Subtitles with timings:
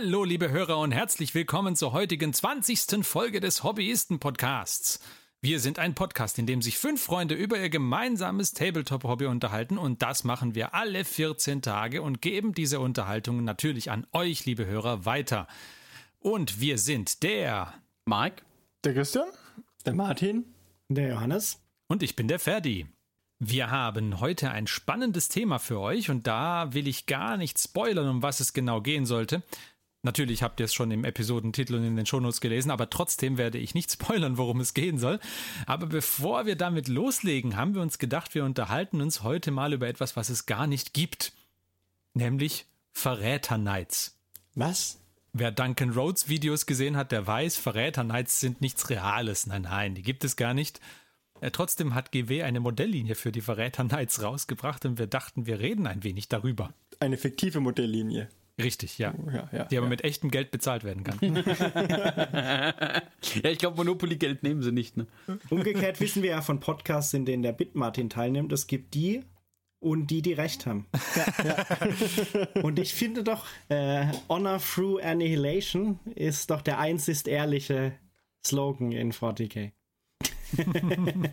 [0.00, 3.04] Hallo, liebe Hörer und herzlich willkommen zur heutigen 20.
[3.04, 5.00] Folge des Hobbyisten-Podcasts.
[5.40, 10.00] Wir sind ein Podcast, in dem sich fünf Freunde über ihr gemeinsames Tabletop-Hobby unterhalten und
[10.00, 15.04] das machen wir alle 14 Tage und geben diese Unterhaltungen natürlich an euch, liebe Hörer,
[15.04, 15.48] weiter.
[16.20, 17.74] Und wir sind der
[18.06, 18.44] Mike,
[18.84, 19.26] der Christian,
[19.84, 20.44] der Martin,
[20.88, 22.86] der Johannes und ich bin der Ferdi.
[23.40, 28.08] Wir haben heute ein spannendes Thema für euch und da will ich gar nicht spoilern,
[28.08, 29.42] um was es genau gehen sollte.
[30.08, 33.58] Natürlich habt ihr es schon im Episodentitel und in den Shownotes gelesen, aber trotzdem werde
[33.58, 35.20] ich nicht spoilern, worum es gehen soll.
[35.66, 39.86] Aber bevor wir damit loslegen, haben wir uns gedacht, wir unterhalten uns heute mal über
[39.86, 41.34] etwas, was es gar nicht gibt.
[42.14, 44.18] Nämlich Verräter-Nights.
[44.54, 44.98] Was?
[45.34, 49.46] Wer Duncan Rhodes Videos gesehen hat, der weiß, Verräter-Nights sind nichts Reales.
[49.46, 50.80] Nein, nein, die gibt es gar nicht.
[51.42, 55.60] Äh, trotzdem hat GW eine Modelllinie für die Verräter Knights rausgebracht und wir dachten, wir
[55.60, 56.72] reden ein wenig darüber.
[56.98, 58.30] Eine fiktive Modelllinie.
[58.58, 59.14] Richtig, ja.
[59.16, 59.90] Oh, ja, ja die aber ja.
[59.90, 61.18] mit echtem Geld bezahlt werden kann.
[63.42, 64.96] ja, ich glaube, Monopoly-Geld nehmen sie nicht.
[64.96, 65.06] Ne?
[65.48, 69.22] Umgekehrt wissen wir ja von Podcasts, in denen der Bitmartin teilnimmt, es gibt die
[69.80, 70.86] und die, die recht haben.
[72.62, 77.92] und ich finde doch, äh, Honor through Annihilation ist doch der einzig ehrliche
[78.44, 79.72] Slogan in 40k.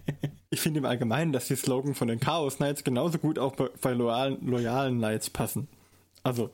[0.50, 3.70] ich finde im Allgemeinen, dass die Slogan von den Chaos Knights genauso gut auch bei,
[3.82, 5.67] bei loyalen, loyalen Knights passen.
[6.23, 6.52] Also.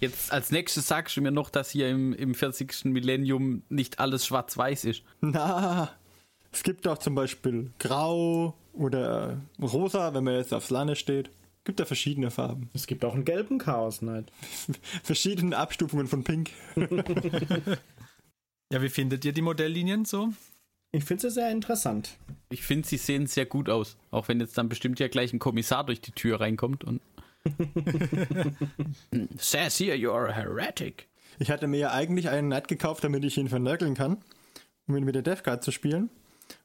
[0.00, 2.86] Jetzt als nächstes sagst du mir noch, dass hier im, im 40.
[2.86, 5.02] Millennium nicht alles schwarz-weiß ist.
[5.20, 5.90] Na,
[6.52, 11.28] es gibt auch zum Beispiel Grau oder Rosa, wenn man jetzt aufs Lande steht.
[11.28, 12.70] Es gibt da verschiedene Farben.
[12.72, 14.32] Es gibt auch einen gelben Chaos Knight.
[15.02, 16.50] Verschiedene Abstufungen von Pink.
[18.72, 20.32] ja, wie findet ihr die Modelllinien so?
[20.90, 22.16] Ich finde sie sehr interessant.
[22.48, 23.98] Ich finde, sie sehen sehr gut aus.
[24.10, 27.02] Auch wenn jetzt dann bestimmt ja gleich ein Kommissar durch die Tür reinkommt und.
[29.38, 31.08] Says here you're a heretic.
[31.38, 34.18] Ich hatte mir ja eigentlich einen Knight gekauft, damit ich ihn vernörgeln kann,
[34.86, 36.10] um ihn mit der Death Guard zu spielen.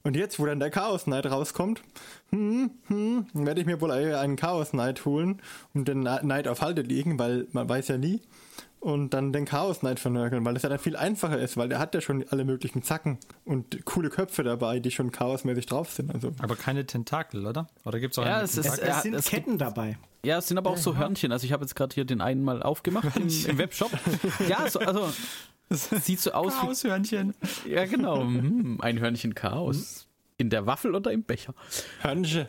[0.04, 1.82] Und jetzt, wo dann der Chaos Knight rauskommt,
[2.30, 5.42] hm, hm, werde ich mir wohl einen Chaos Knight holen
[5.74, 8.22] und den Knight auf Halte liegen, weil man weiß ja nie
[8.84, 11.80] und dann den Chaos Knight vernörgeln, weil das ja dann viel einfacher ist, weil der
[11.80, 16.14] hat ja schon alle möglichen Zacken und coole Köpfe dabei, die schon chaosmäßig drauf sind.
[16.14, 16.34] Also.
[16.40, 17.70] Aber keine Tentakel, oder?
[17.86, 19.98] Oder gibt es auch ja, es, ist, es, sind es Ketten gibt, dabei.
[20.26, 21.32] Ja, es sind aber auch so Hörnchen.
[21.32, 23.92] Also ich habe jetzt gerade hier den einen mal aufgemacht im, im, Webshop.
[24.50, 25.14] Ja, so, also
[25.70, 27.34] sieht so aus Chaos-Hörnchen.
[27.66, 28.20] Ja, genau.
[28.20, 30.08] Hm, ein Hörnchen Chaos.
[30.36, 31.54] In der Waffel oder im Becher?
[32.02, 32.48] Hörnchen.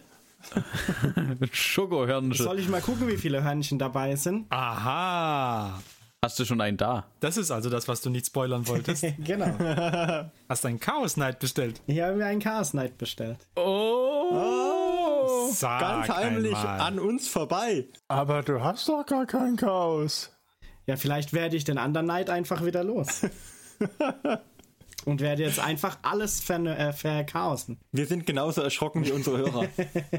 [1.53, 2.45] Schokohörnchen.
[2.45, 4.47] Soll ich mal gucken, wie viele Hörnchen dabei sind?
[4.51, 5.81] Aha.
[6.25, 7.05] Hast du schon einen da?
[7.21, 9.05] Das ist also das, was du nicht spoilern wolltest.
[9.19, 9.45] genau.
[10.49, 11.83] Hast du einen Chaos Knight bestellt?
[11.87, 13.37] Ich habe mir einen Chaos Knight bestellt.
[13.57, 14.31] Oh!
[14.33, 16.81] oh ganz heimlich einmal.
[16.81, 17.89] an uns vorbei.
[18.09, 20.33] Aber du hast doch gar kein Chaos.
[20.87, 23.27] Ja, vielleicht werde ich den anderen Knight einfach wieder los.
[25.05, 27.79] und werde jetzt einfach alles äh, verchaosen.
[27.93, 29.69] Wir sind genauso erschrocken wie unsere Hörer.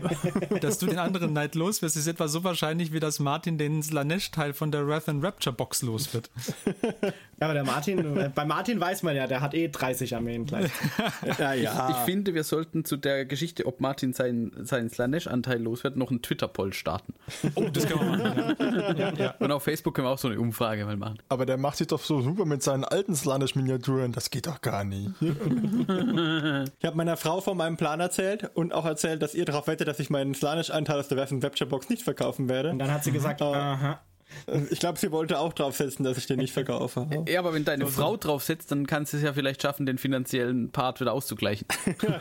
[0.62, 3.82] dass du den anderen Knight los wirst, ist etwa so wahrscheinlich, wie dass Martin den
[3.82, 6.30] Slanesh-Teil von der Wrath and Rapture Box los wird.
[7.38, 10.46] Ja, aber der Martin, äh, bei Martin weiß man ja, der hat eh 30 Armeen
[10.46, 10.72] gleich.
[11.38, 11.90] ja, ja.
[11.90, 15.98] Ich, ich, finde, wir sollten zu der Geschichte, ob Martin seinen, seinen Slanesh-Anteil los wird,
[15.98, 17.14] noch einen Twitter-Poll starten.
[17.56, 18.56] Oh, das kann man machen.
[18.60, 18.94] Ja.
[18.94, 19.36] Ja, ja.
[19.40, 21.18] Und auf Facebook können wir auch so eine Umfrage mal machen.
[21.28, 24.75] Aber der macht sich doch so super mit seinen alten Slanesh-Miniaturen, das geht doch gar
[24.76, 25.12] gar nicht.
[25.22, 29.88] ich habe meiner Frau von meinem Plan erzählt und auch erzählt, dass ihr darauf wettet,
[29.88, 32.72] dass ich meinen Slanish-Anteil aus der Webshop-Box nicht verkaufen werde.
[32.72, 34.02] Und dann hat sie gesagt, uh, aha.
[34.72, 37.08] Ich glaube, sie wollte auch draufsetzen, dass ich den nicht verkaufe.
[37.28, 38.02] Ja, aber wenn deine also.
[38.02, 41.68] Frau draufsetzt, dann kannst du es ja vielleicht schaffen, den finanziellen Part wieder auszugleichen.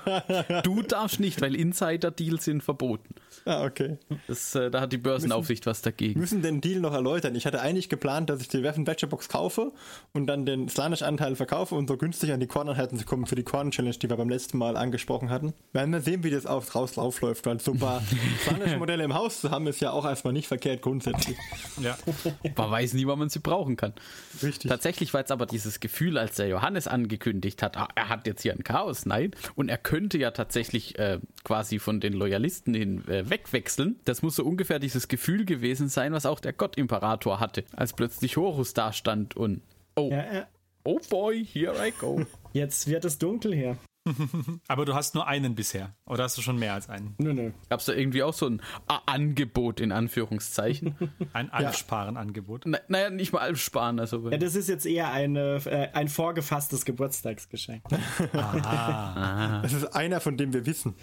[0.62, 3.14] du darfst nicht, weil Insider-Deals sind verboten.
[3.44, 3.98] Ah, okay.
[4.26, 6.18] Das, äh, da hat die Börsenaufsicht müssen, was dagegen.
[6.18, 7.34] müssen den Deal noch erläutern.
[7.34, 9.72] Ich hatte eigentlich geplant, dass ich die Badger Box kaufe
[10.12, 13.42] und dann den Slanish-Anteil verkaufe und so günstig an die Korneinheiten zu kommen für die
[13.42, 15.54] Korn-Challenge, die wir beim letzten Mal angesprochen hatten.
[15.72, 18.02] Werden wir sehen, wie das auf, raus aufläuft, weil so ein paar
[18.44, 21.36] Slanish-Modelle im Haus zu haben, ist ja auch erstmal nicht verkehrt grundsätzlich.
[21.80, 21.96] Ja.
[22.56, 23.92] Man weiß nie, wann man sie brauchen kann.
[24.42, 24.68] Richtig.
[24.70, 28.42] Tatsächlich war jetzt aber dieses Gefühl, als der Johannes angekündigt hat, ah, er hat jetzt
[28.42, 33.06] hier ein Chaos, nein, und er könnte ja tatsächlich äh, quasi von den Loyalisten hin
[33.08, 34.00] äh, wegwechseln.
[34.04, 38.36] Das muss so ungefähr dieses Gefühl gewesen sein, was auch der Gottimperator hatte, als plötzlich
[38.36, 39.62] Horus da stand und
[39.96, 40.46] oh, ja, ja.
[40.84, 42.24] oh boy, here I go.
[42.52, 43.76] Jetzt wird es dunkel hier.
[44.68, 45.94] Aber du hast nur einen bisher.
[46.06, 47.14] Oder hast du schon mehr als einen?
[47.18, 47.52] Nö, nö.
[47.70, 50.94] Gab es da irgendwie auch so ein A Angebot in Anführungszeichen?
[51.32, 52.62] Ein Alpsparen-Angebot.
[52.66, 53.98] Na, naja, nicht mal Alp sparen.
[53.98, 57.82] Also, Ja, das ist jetzt eher eine, äh, ein vorgefasstes Geburtstagsgeschenk.
[58.34, 60.94] Das ist einer, von dem wir wissen.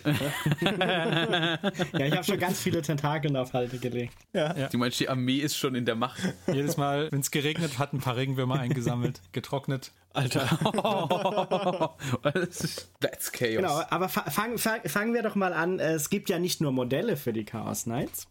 [0.62, 1.58] Ja,
[2.06, 4.14] ich habe schon ganz viele Tentakeln auf Halte gelegt.
[4.34, 6.22] du meinst, die Armee ist schon in der Macht.
[6.48, 9.92] Jedes Mal, wenn es geregnet hat, ein paar Regenwürmer eingesammelt, getrocknet.
[10.14, 10.46] Alter.
[13.00, 13.56] That's chaos.
[13.56, 15.80] Genau, aber fa fang, fang, fangen wir doch mal an.
[15.80, 18.28] Es gibt ja nicht nur Modelle für die Chaos Knights,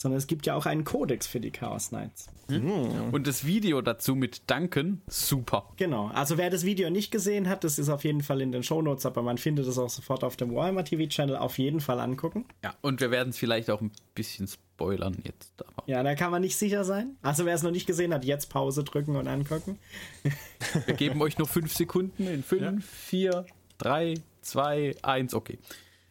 [0.00, 2.28] sondern es gibt ja auch einen Kodex für die Chaos Knights.
[2.48, 5.68] Und das Video dazu mit Danken, super.
[5.76, 8.62] Genau, also wer das Video nicht gesehen hat, das ist auf jeden Fall in den
[8.62, 11.36] Shownotes, aber man findet es auch sofort auf dem Warhammer TV Channel.
[11.36, 12.46] Auf jeden Fall angucken.
[12.62, 15.52] Ja, und wir werden es vielleicht auch ein bisschen spoilern jetzt.
[15.66, 17.16] Aber Ja, da kann man nicht sicher sein.
[17.20, 19.78] Also wer es noch nicht gesehen hat, jetzt Pause drücken und angucken.
[20.86, 23.46] wir geben euch nur fünf Sekunden in fünf, vier,
[23.78, 25.58] drei, zwei, eins, okay.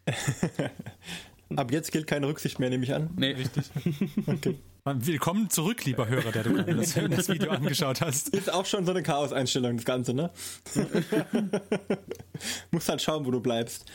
[1.56, 3.10] Ab jetzt gilt keine Rücksicht mehr, nehme ich an.
[3.16, 3.66] Nee, richtig.
[4.86, 8.30] Willkommen zurück, lieber Hörer, der du gerade das, das Video angeschaut hast.
[8.30, 10.30] Ist auch schon so eine Chaos-Einstellung, das Ganze, ne?
[12.72, 13.86] Musst halt schauen, wo du bleibst.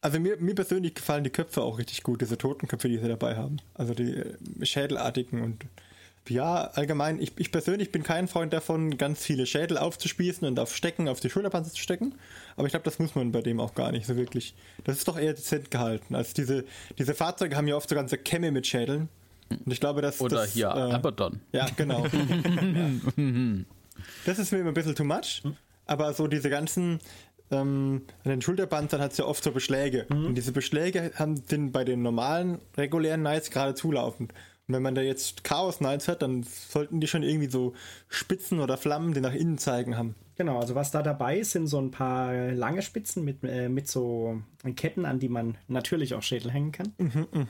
[0.00, 3.36] Also mir, mir persönlich gefallen die Köpfe auch richtig gut, diese Totenköpfe, die sie dabei
[3.36, 3.56] haben.
[3.74, 5.64] Also die äh, Schädelartigen und
[6.30, 10.74] ja, allgemein, ich, ich persönlich bin kein Freund davon, ganz viele Schädel aufzuspießen und auf
[10.74, 12.14] Stecken, auf die Schulterpanzer zu stecken.
[12.56, 14.54] Aber ich glaube, das muss man bei dem auch gar nicht so wirklich.
[14.84, 16.14] Das ist doch eher dezent gehalten.
[16.14, 16.64] Also diese,
[16.98, 19.08] diese Fahrzeuge haben ja oft so ganze Kämme mit Schädeln.
[19.50, 20.20] Und ich glaube, dass.
[20.20, 21.40] Oder das, hier, äh, Abaddon.
[21.52, 22.04] ja, genau.
[23.16, 23.64] ja.
[24.24, 25.42] Das ist mir immer ein bisschen too much.
[25.86, 27.00] Aber so diese ganzen,
[27.50, 30.06] ähm, an den Schulterpanzern hat es ja oft so Beschläge.
[30.10, 34.32] Und diese Beschläge haben, sind bei den normalen, regulären Knights gerade zulaufend.
[34.68, 37.72] Wenn man da jetzt Chaos Knights hat, dann sollten die schon irgendwie so
[38.08, 40.14] Spitzen oder Flammen, die nach innen zeigen, haben.
[40.36, 43.88] Genau, also was da dabei ist, sind so ein paar lange Spitzen mit, äh, mit
[43.88, 44.40] so
[44.76, 46.92] Ketten, an die man natürlich auch Schädel hängen kann.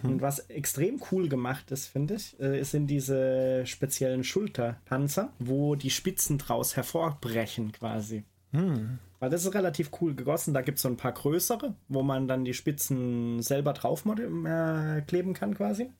[0.04, 5.90] Und was extrem cool gemacht ist, finde ich, äh, sind diese speziellen Schulterpanzer, wo die
[5.90, 8.24] Spitzen draus hervorbrechen quasi.
[9.20, 10.54] Weil das ist relativ cool gegossen.
[10.54, 15.02] Da gibt es so ein paar größere, wo man dann die Spitzen selber drauf äh,
[15.02, 15.90] kleben kann quasi.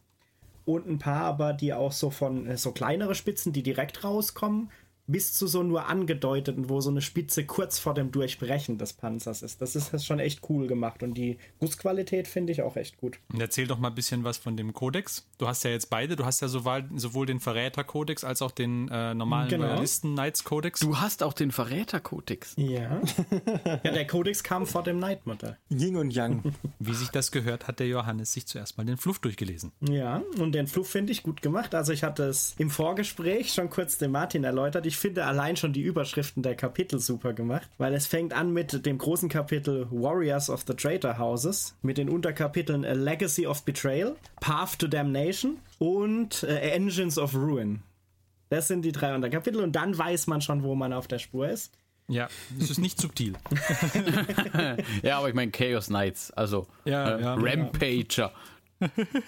[0.69, 4.70] Und ein paar aber, die auch so von äh, so kleinere Spitzen, die direkt rauskommen,
[5.08, 9.43] bis zu so nur angedeuteten, wo so eine Spitze kurz vor dem Durchbrechen des Panzers
[9.43, 9.60] ist.
[9.60, 13.19] Das ist schon echt cool gemacht und die Gussqualität finde ich auch echt gut.
[13.32, 15.26] Und erzähl doch mal ein bisschen was von dem Kodex.
[15.38, 18.88] Du hast ja jetzt beide, du hast ja sowohl, sowohl den Verräter-Kodex als auch den
[18.88, 19.66] äh, normalen Genau.
[19.66, 20.81] Loyalisten-Knights-Kodex.
[20.81, 22.55] Du hast auch den Verräter-Kodex.
[22.56, 23.00] Ja.
[23.64, 25.56] ja, der Codex kam vor dem Night-Modell.
[25.70, 26.52] Yin und Yang.
[26.78, 29.72] Wie sich das gehört, hat der Johannes sich zuerst mal den Fluff durchgelesen.
[29.81, 31.75] Ja, und den Fluff finde ich gut gemacht.
[31.75, 34.84] Also ich hatte es im Vorgespräch schon kurz dem Martin erläutert.
[34.87, 38.84] Ich finde allein schon die Überschriften der Kapitel super gemacht, weil es fängt an mit
[38.86, 44.16] dem großen Kapitel Warriors of the Traitor Houses, mit den Unterkapiteln A Legacy of Betrayal,
[44.40, 47.82] Path to Damnation und äh, Engines of Ruin.
[48.50, 51.48] Das sind die drei Unterkapitel und dann weiß man schon, wo man auf der Spur
[51.48, 51.72] ist.
[52.10, 52.28] Ja,
[52.58, 53.34] das ist nicht subtil.
[55.02, 57.34] Ja, aber ich meine Chaos Knights, also Ja, äh, ja.
[57.34, 58.32] Rampager.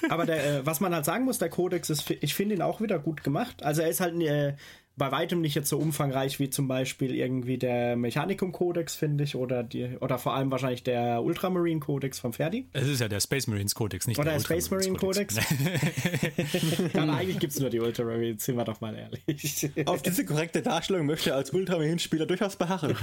[0.09, 2.81] Aber der, äh, was man halt sagen muss, der Codex ist, ich finde ihn auch
[2.81, 3.63] wieder gut gemacht.
[3.63, 4.55] Also er ist halt äh,
[5.01, 9.63] bei weitem nicht jetzt so umfangreich wie zum Beispiel irgendwie der Mechanicum-Kodex, finde ich, oder
[9.63, 12.69] die, oder vor allem wahrscheinlich der Ultramarine-Kodex vom Ferdi.
[12.75, 16.93] Es ist ja der Space Marines Kodex, nicht Oder der der Space Marine Ultramarines Kodex.
[16.93, 19.71] Ja, eigentlich gibt es nur die Ultramarines, sind wir doch mal ehrlich.
[19.87, 22.95] Auf diese korrekte Darstellung möchte er als Ultramarine-Spieler durchaus beharren.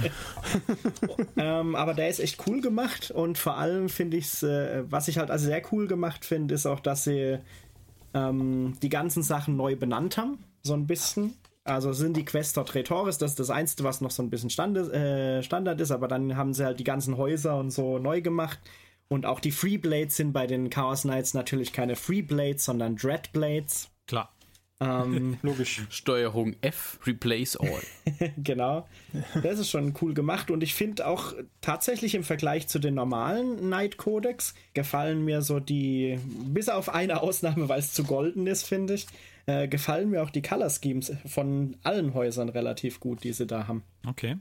[1.36, 5.08] ähm, aber der ist echt cool gemacht und vor allem finde ich es, äh, was
[5.08, 7.38] ich halt also sehr cool gemacht finde, ist auch, dass sie
[8.14, 11.34] ähm, die ganzen Sachen neu benannt haben, so ein bisschen.
[11.68, 14.92] Also sind die Questor Traitoris, das ist das Einzige, was noch so ein bisschen Standard,
[14.92, 18.58] äh, Standard ist, aber dann haben sie halt die ganzen Häuser und so neu gemacht.
[19.08, 23.90] Und auch die Freeblades sind bei den Chaos Knights natürlich keine Freeblades, sondern Dreadblades.
[24.06, 24.32] Klar.
[24.80, 25.82] Ähm, Logisch.
[25.90, 27.82] Steuerung F, replace all.
[28.36, 28.86] genau.
[29.42, 33.58] Das ist schon cool gemacht und ich finde auch tatsächlich im Vergleich zu den normalen
[33.58, 38.66] Knight Codex gefallen mir so die, bis auf eine Ausnahme, weil es zu golden ist,
[38.66, 39.06] finde ich,
[39.48, 43.66] äh, gefallen mir auch die Color Schemes von allen Häusern relativ gut, die sie da
[43.66, 43.82] haben.
[44.06, 44.36] Okay.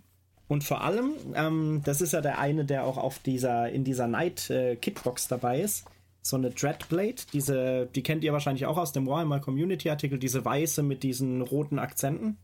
[0.49, 4.07] Und vor allem, ähm, das ist ja der eine, der auch auf dieser, in dieser
[4.07, 5.85] Night äh, Kitbox dabei ist.
[6.21, 10.43] So eine Dreadblade, diese, die kennt ihr wahrscheinlich auch aus dem Warhammer Community Artikel, diese
[10.43, 12.37] weiße mit diesen roten Akzenten.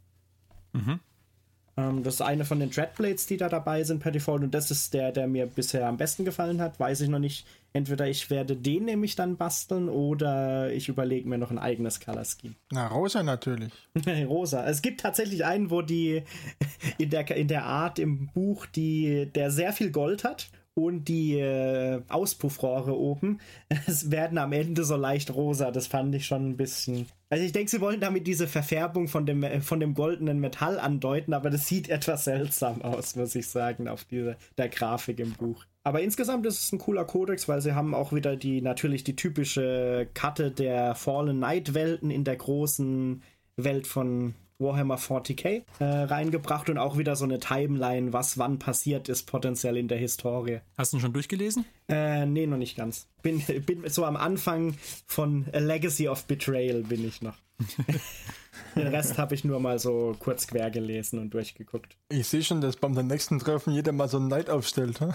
[1.75, 4.71] Ähm, das ist eine von den Dreadblades, die da dabei sind per Default und das
[4.71, 6.79] ist der, der mir bisher am besten gefallen hat.
[6.79, 7.45] Weiß ich noch nicht.
[7.75, 12.23] Entweder ich werde den nämlich dann basteln oder ich überlege mir noch ein eigenes Color
[12.23, 12.55] Scheme.
[12.71, 13.71] Na, Rosa natürlich.
[14.27, 14.65] Rosa.
[14.67, 16.23] Es gibt tatsächlich einen, wo die
[16.99, 21.37] in der, in der Art im Buch, die, der sehr viel Gold hat und die
[21.37, 23.39] äh, Auspuffrohre oben,
[23.87, 25.71] es werden am Ende so leicht rosa.
[25.71, 27.07] Das fand ich schon ein bisschen.
[27.29, 30.79] Also ich denke, sie wollen damit diese Verfärbung von dem, äh, von dem goldenen Metall
[30.79, 35.33] andeuten, aber das sieht etwas seltsam aus, muss ich sagen, auf diese, der Grafik im
[35.33, 35.65] Buch.
[35.83, 39.15] Aber insgesamt ist es ein cooler Kodex, weil sie haben auch wieder die natürlich die
[39.15, 43.21] typische Karte der Fallen Night Welten in der großen
[43.57, 44.33] Welt von
[44.63, 49.77] Warhammer 40k äh, reingebracht und auch wieder so eine Timeline, was wann passiert ist, potenziell
[49.77, 50.61] in der Historie.
[50.77, 51.65] Hast du ihn schon durchgelesen?
[51.89, 53.07] Äh, nee, noch nicht ganz.
[53.21, 57.35] Bin, bin so am Anfang von A Legacy of Betrayal bin ich noch.
[58.75, 61.95] Den Rest habe ich nur mal so kurz quer gelesen und durchgeguckt.
[62.09, 64.99] Ich sehe schon, dass beim nächsten Treffen jeder mal so einen Neid aufstellt.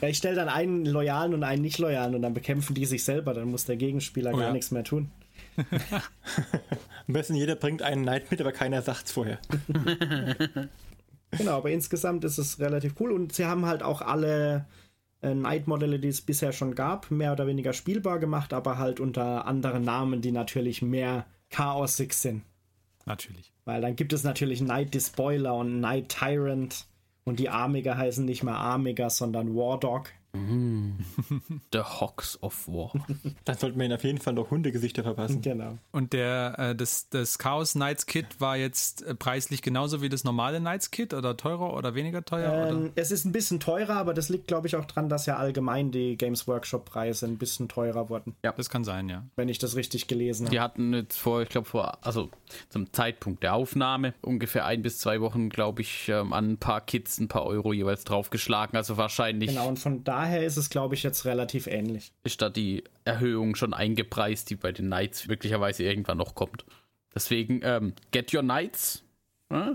[0.00, 3.34] Ja, ich stelle dann einen Loyalen und einen nicht-Loyalen und dann bekämpfen die sich selber.
[3.34, 4.52] Dann muss der Gegenspieler oh, gar ja.
[4.52, 5.10] nichts mehr tun.
[7.06, 9.38] Am besten jeder bringt einen Neid mit, aber keiner sagt es vorher.
[11.30, 14.66] genau, aber insgesamt ist es relativ cool und sie haben halt auch alle
[15.22, 19.46] äh, Night-Modelle, die es bisher schon gab, mehr oder weniger spielbar gemacht, aber halt unter
[19.46, 22.42] anderen Namen, die natürlich mehr chaosig sind.
[23.04, 23.52] Natürlich.
[23.64, 26.86] Weil dann gibt es natürlich Night Despoiler und Night Tyrant
[27.24, 30.10] und die Armiger heißen nicht mehr Armiger, sondern War Dog.
[30.34, 30.92] Mm.
[31.72, 32.92] The Hawks of War.
[33.44, 35.42] Dann sollten wir ihnen auf jeden Fall noch Hundegesichter verpassen.
[35.42, 35.78] Genau.
[35.90, 40.24] Und der, äh, das, das Chaos Knights Kit war jetzt äh, preislich genauso wie das
[40.24, 42.68] normale Knights Kit oder teurer oder weniger teuer?
[42.68, 42.90] Ähm, oder?
[42.94, 45.90] Es ist ein bisschen teurer, aber das liegt, glaube ich, auch daran, dass ja allgemein
[45.90, 48.34] die Games Workshop Preise ein bisschen teurer wurden.
[48.42, 49.26] Ja, das kann sein, ja.
[49.36, 50.54] Wenn ich das richtig gelesen habe.
[50.54, 52.30] Die hatten jetzt vor, ich glaube, vor, also
[52.70, 56.80] zum Zeitpunkt der Aufnahme ungefähr ein bis zwei Wochen, glaube ich, ähm, an ein paar
[56.80, 58.76] Kits ein paar Euro jeweils draufgeschlagen.
[58.76, 59.50] Also wahrscheinlich.
[59.50, 62.12] Genau, und von da daher ist es, glaube ich, jetzt relativ ähnlich.
[62.22, 66.64] Ist da die Erhöhung schon eingepreist, die bei den Knights möglicherweise irgendwann noch kommt.
[67.14, 69.02] Deswegen, ähm, get your Knights.
[69.50, 69.72] Äh?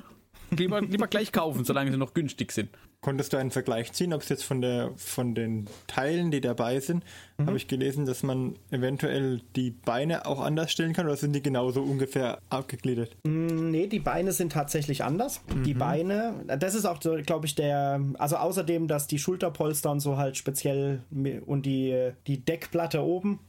[0.51, 2.69] Lieber, lieber gleich kaufen, solange sie noch günstig sind.
[3.07, 6.81] Konntest du einen Vergleich ziehen, ob es jetzt von, der, von den Teilen, die dabei
[6.81, 7.05] sind,
[7.37, 7.45] mhm.
[7.45, 11.41] habe ich gelesen, dass man eventuell die Beine auch anders stellen kann oder sind die
[11.41, 13.15] genauso ungefähr abgegliedert?
[13.23, 15.39] Mm, nee, die Beine sind tatsächlich anders.
[15.55, 15.63] Mhm.
[15.63, 20.17] Die Beine, das ist auch, glaube ich, der, also außerdem, dass die Schulterpolster und so
[20.17, 21.01] halt speziell
[21.45, 23.39] und die, die Deckplatte oben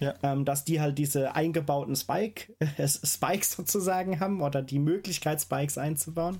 [0.00, 0.14] ja.
[0.22, 5.76] Ähm, dass die halt diese eingebauten Spike, äh, Spikes sozusagen haben oder die Möglichkeit, Spikes
[5.76, 6.38] einzubauen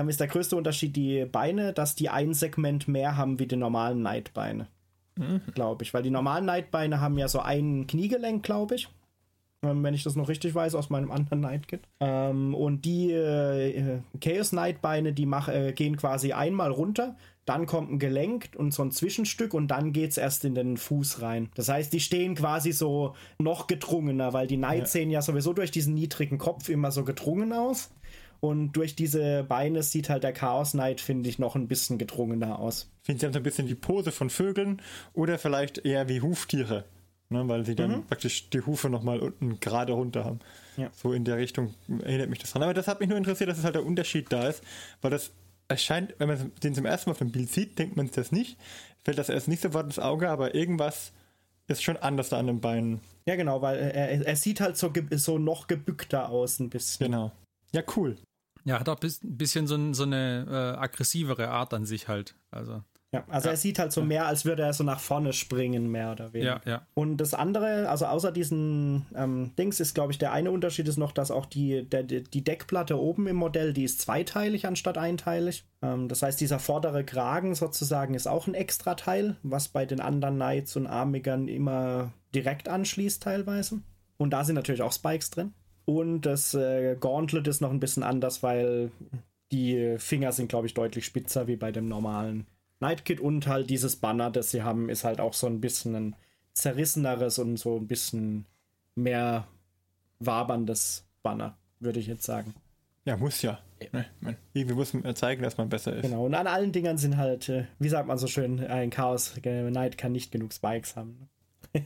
[0.00, 3.56] ähm, ist der größte Unterschied die Beine, dass die ein Segment mehr haben wie die
[3.56, 4.68] normalen Neidbeine.
[5.16, 5.40] Mhm.
[5.54, 5.94] Glaube ich.
[5.94, 8.88] Weil die normalen Neidbeine haben ja so ein Kniegelenk, glaube ich.
[9.62, 11.80] Ähm, wenn ich das noch richtig weiß aus meinem anderen Night-Kit.
[12.00, 17.92] Ähm, und die äh, Chaos Night-Beine, die mach, äh, gehen quasi einmal runter, dann kommt
[17.92, 21.48] ein Gelenk und so ein Zwischenstück und dann geht es erst in den Fuß rein.
[21.54, 25.00] Das heißt, die stehen quasi so noch gedrungener, weil die Knights ja.
[25.00, 27.90] sehen ja sowieso durch diesen niedrigen Kopf immer so gedrungen aus.
[28.40, 32.58] Und durch diese Beine sieht halt der Chaos Knight, finde ich, noch ein bisschen gedrungener
[32.58, 32.90] aus.
[33.02, 36.20] Ich finde, sie haben so ein bisschen die Pose von Vögeln oder vielleicht eher wie
[36.20, 36.84] Huftiere.
[37.28, 38.06] Ne, weil sie dann mhm.
[38.06, 40.38] praktisch die Hufe nochmal unten gerade runter haben.
[40.76, 40.90] Ja.
[40.92, 41.74] So in der Richtung
[42.04, 42.62] erinnert mich das dran.
[42.62, 44.62] Aber das hat mich nur interessiert, dass es halt der Unterschied da ist,
[45.00, 45.32] weil das
[45.66, 48.56] erscheint, wenn man den zum ersten Mal auf dem Bild sieht, denkt man das nicht.
[49.02, 51.12] Fällt das erst nicht sofort ins Auge, aber irgendwas
[51.68, 53.00] ist schon anders da an den Beinen.
[53.26, 57.06] Ja, genau, weil er, er sieht halt so, so noch gebückter aus ein bisschen.
[57.06, 57.32] Genau.
[57.76, 58.16] Ja, cool.
[58.64, 62.34] Ja, hat auch ein bisschen so, so eine äh, aggressivere Art an sich halt.
[62.50, 62.82] Also.
[63.12, 63.52] Ja, also ja.
[63.52, 66.60] er sieht halt so mehr, als würde er so nach vorne springen, mehr oder weniger.
[66.64, 66.86] Ja, ja.
[66.94, 70.96] Und das andere, also außer diesen ähm, Dings, ist, glaube ich, der eine Unterschied ist
[70.96, 75.64] noch, dass auch die, der, die Deckplatte oben im Modell, die ist zweiteilig anstatt einteilig.
[75.82, 80.36] Ähm, das heißt, dieser vordere Kragen sozusagen ist auch ein Extrateil, was bei den anderen
[80.36, 83.80] Knights und Armigern immer direkt anschließt teilweise.
[84.16, 85.52] Und da sind natürlich auch Spikes drin.
[85.86, 88.90] Und das äh, Gauntlet ist noch ein bisschen anders, weil
[89.52, 92.46] die Finger sind, glaube ich, deutlich spitzer wie bei dem normalen
[92.80, 93.20] Nightkit.
[93.20, 96.16] Und halt dieses Banner, das sie haben, ist halt auch so ein bisschen ein
[96.52, 98.46] zerrisseneres und so ein bisschen
[98.96, 99.46] mehr
[100.18, 102.54] waberndes Banner, würde ich jetzt sagen.
[103.04, 103.60] Ja, muss ja.
[103.92, 104.06] Ne?
[104.52, 106.02] Irgendwie muss man zeigen, dass man besser ist.
[106.02, 109.34] Genau, und an allen Dingern sind halt, äh, wie sagt man so schön, ein Chaos
[109.40, 111.28] Knight kann nicht genug Spikes haben.
[111.74, 111.84] ja,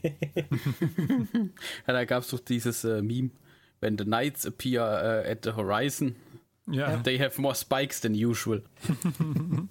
[1.86, 3.30] da gab es doch dieses äh, Meme
[3.80, 6.16] when the knights appear uh, at the horizon,
[6.70, 6.96] yeah.
[7.02, 8.62] they have more spikes than usual.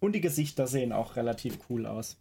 [0.00, 2.16] Und die Gesichter sehen auch relativ cool aus.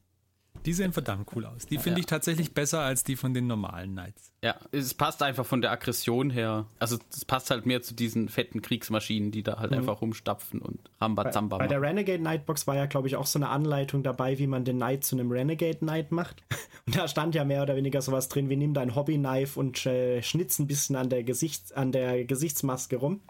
[0.65, 1.65] Die sehen verdammt cool aus.
[1.65, 2.01] Die finde ja.
[2.01, 4.33] ich tatsächlich besser als die von den normalen Knights.
[4.43, 6.67] Ja, es passt einfach von der Aggression her.
[6.79, 9.79] Also es passt halt mehr zu diesen fetten Kriegsmaschinen, die da halt mhm.
[9.79, 13.39] einfach rumstapfen und Rambazamba Bei, bei der Renegade Nightbox war ja, glaube ich, auch so
[13.39, 16.43] eine Anleitung dabei, wie man den Knight zu einem Renegade Knight macht.
[16.85, 20.21] Und da stand ja mehr oder weniger sowas drin, wie nimm dein Hobby-Knife und äh,
[20.21, 23.21] schnitz ein bisschen an der, Gesichts-, an der Gesichtsmaske rum.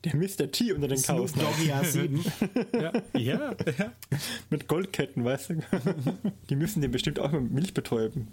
[0.04, 0.52] Der Mr.
[0.52, 1.34] T unter den Chaos.
[1.34, 2.20] Doggy A7.
[2.74, 3.94] ja, ja, ja.
[4.50, 5.56] Mit Goldketten, weißt du?
[6.50, 8.28] Die müssen den bestimmt auch mit Milch betäuben.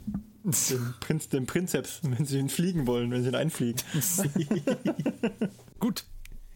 [0.45, 3.83] Den, Prinz, den Prinzeps, wenn sie ihn fliegen wollen, wenn sie ihn einfliegen.
[5.78, 6.04] Gut.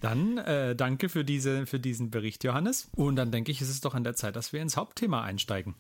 [0.01, 2.89] Dann äh, danke für, diese, für diesen Bericht, Johannes.
[2.97, 5.77] Und dann denke ich, ist es doch an der Zeit, dass wir ins Hauptthema einsteigen.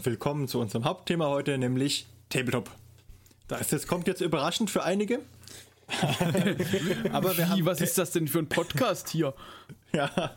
[0.00, 2.70] Und willkommen zu unserem Hauptthema heute, nämlich Tabletop.
[3.48, 5.18] Das, das kommt jetzt überraschend für einige.
[7.12, 9.34] Aber haben, was ist das denn für ein Podcast hier?
[9.92, 10.36] Ja,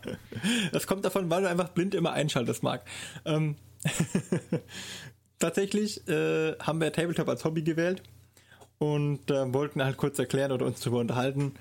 [0.73, 2.81] das kommt davon, weil du einfach blind immer einschaltest, Marc.
[3.23, 3.55] Ähm,
[5.39, 8.01] tatsächlich äh, haben wir Tabletop als Hobby gewählt
[8.79, 11.53] und äh, wollten halt kurz erklären oder uns darüber unterhalten,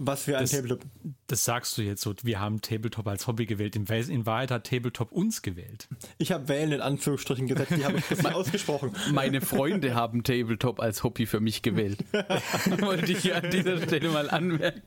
[0.00, 0.86] was wir das, an Tabletop.
[1.26, 3.76] Das sagst du jetzt so, wir haben Tabletop als Hobby gewählt.
[3.76, 5.88] In, in Wahrheit hat Tabletop uns gewählt.
[6.18, 8.92] Ich habe wählen in Anführungsstrichen gesagt, die habe ich mal ausgesprochen.
[9.12, 11.98] Meine Freunde haben Tabletop als Hobby für mich gewählt.
[12.80, 14.80] Wollte ich hier an dieser Stelle mal anmerken.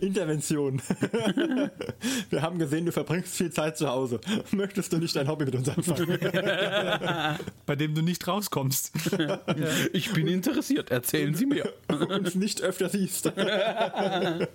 [0.00, 0.80] Intervention.
[2.30, 4.20] wir haben gesehen, du verbringst viel Zeit zu Hause.
[4.50, 6.18] Möchtest du nicht dein Hobby mit uns anfangen?
[7.66, 8.92] Bei dem du nicht rauskommst.
[9.92, 11.70] Ich bin interessiert, erzählen Sie mir.
[11.88, 13.30] Und nicht öfter siehst.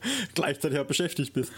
[0.34, 1.52] gleichzeitig auch beschäftigt bist.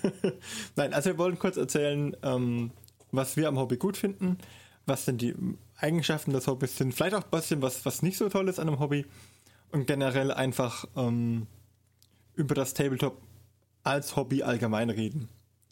[0.76, 2.70] Nein, also wir wollen kurz erzählen, ähm,
[3.12, 4.38] was wir am Hobby gut finden,
[4.86, 5.34] was denn die
[5.76, 8.68] Eigenschaften des Hobbys sind, vielleicht auch ein bisschen was, was nicht so toll ist an
[8.68, 9.06] einem Hobby
[9.70, 11.46] und generell einfach ähm,
[12.34, 13.20] über das Tabletop
[13.82, 15.28] als Hobby allgemein reden.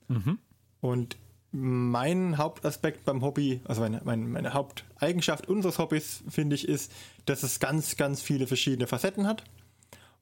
[0.08, 0.38] Mhm.
[0.80, 1.16] Und
[1.52, 6.92] mein Hauptaspekt beim Hobby, also meine, meine, meine Haupteigenschaft unseres Hobbys, finde ich, ist,
[7.24, 9.44] dass es ganz, ganz viele verschiedene Facetten hat.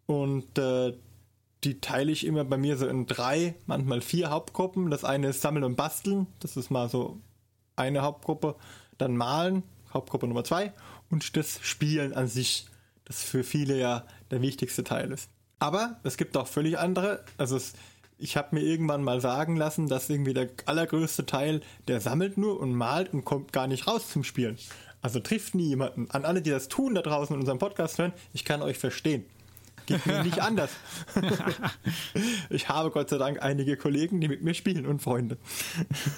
[0.07, 0.95] Und äh,
[1.65, 4.91] die teile ich immer bei mir so in drei, manchmal vier Hauptgruppen.
[4.91, 7.21] Das eine ist Sammeln und Basteln, das ist mal so
[7.77, 8.57] eine Hauptgruppe.
[8.99, 10.73] Dann Malen, Hauptgruppe Nummer zwei.
[11.11, 12.67] Und das Spielen an sich,
[13.05, 15.31] das für viele ja der wichtigste Teil ist.
[15.59, 17.25] Aber es gibt auch völlig andere.
[17.39, 17.73] Also es,
[18.19, 22.61] ich habe mir irgendwann mal sagen lassen, dass irgendwie der allergrößte Teil, der sammelt nur
[22.61, 24.59] und malt und kommt gar nicht raus zum Spielen.
[25.01, 26.11] Also trifft nie jemanden.
[26.11, 29.25] An alle, die das tun da draußen in unserem Podcast hören, ich kann euch verstehen.
[29.87, 30.71] Geht mir nicht anders.
[32.51, 35.37] ich habe Gott sei Dank einige Kollegen, die mit mir spielen und Freunde.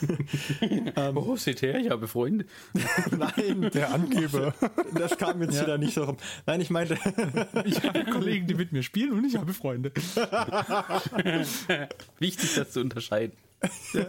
[0.60, 2.46] ähm, oh, seht her, ich habe Freunde.
[3.10, 4.54] Nein, Der Angeber.
[4.94, 5.62] das kam jetzt ja.
[5.62, 6.16] wieder nicht so rum.
[6.46, 6.96] Nein, ich meinte.
[7.64, 9.92] ich habe Kollegen, die mit mir spielen und ich habe Freunde.
[12.18, 13.36] Wichtig, das zu unterscheiden.
[13.92, 14.06] Ja.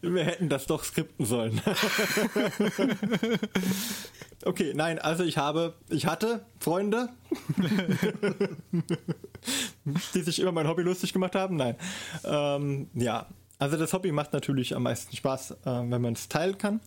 [0.00, 1.60] Wir hätten das doch skripten sollen.
[4.44, 7.10] okay, nein, also ich habe, ich hatte Freunde,
[10.14, 11.56] die sich immer mein Hobby lustig gemacht haben.
[11.56, 11.76] Nein.
[12.24, 13.26] Ähm, ja,
[13.58, 16.80] also das Hobby macht natürlich am meisten Spaß, äh, wenn man es teilen kann.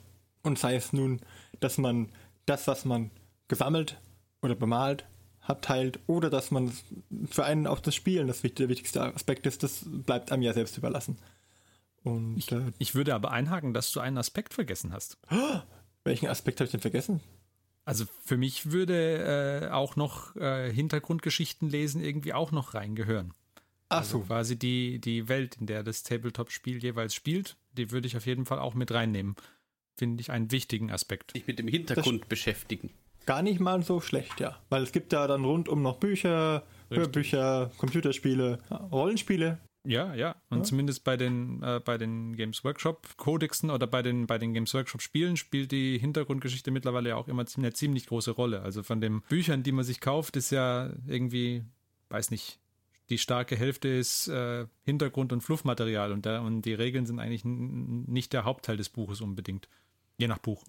[0.43, 1.21] Und sei es nun,
[1.59, 2.09] dass man
[2.45, 3.11] das, was man
[3.47, 3.99] gesammelt
[4.41, 5.05] oder bemalt
[5.41, 6.71] hat, teilt oder dass man
[7.29, 10.77] für einen auch das Spielen das der wichtigste Aspekt ist, das bleibt einem ja selbst
[10.77, 11.17] überlassen.
[12.07, 15.17] Und, ich, äh, ich, würde aber einhaken, dass du einen Aspekt vergessen hast.
[16.03, 17.21] Welchen Aspekt habe ich denn vergessen?
[17.85, 23.33] Also für mich würde äh, auch noch äh, Hintergrundgeschichten lesen irgendwie auch noch reingehören.
[23.89, 24.25] Ach also so.
[24.25, 28.45] quasi die, die Welt, in der das Tabletop-Spiel jeweils spielt, die würde ich auf jeden
[28.45, 29.35] Fall auch mit reinnehmen.
[29.95, 31.31] Finde ich einen wichtigen Aspekt.
[31.31, 32.91] Sich mit dem Hintergrund beschäftigen.
[33.25, 34.57] Gar nicht mal so schlecht, ja.
[34.69, 38.59] Weil es gibt da dann rundum noch Bücher, Hörbücher, Computerspiele,
[38.91, 39.59] Rollenspiele.
[39.87, 40.35] Ja, ja.
[40.49, 40.63] Und Ja.
[40.65, 44.73] zumindest bei den, äh, bei den Games Workshop Kodexen oder bei den, bei den Games
[44.73, 48.61] Workshop Spielen spielt die Hintergrundgeschichte mittlerweile ja auch immer eine ziemlich große Rolle.
[48.63, 51.63] Also von den Büchern, die man sich kauft, ist ja irgendwie,
[52.09, 52.59] weiß nicht,
[53.09, 57.45] die starke Hälfte ist äh, Hintergrund und Fluffmaterial und, da, und die Regeln sind eigentlich
[57.45, 59.69] nicht der Hauptteil des Buches unbedingt.
[60.17, 60.65] Je nach Buch.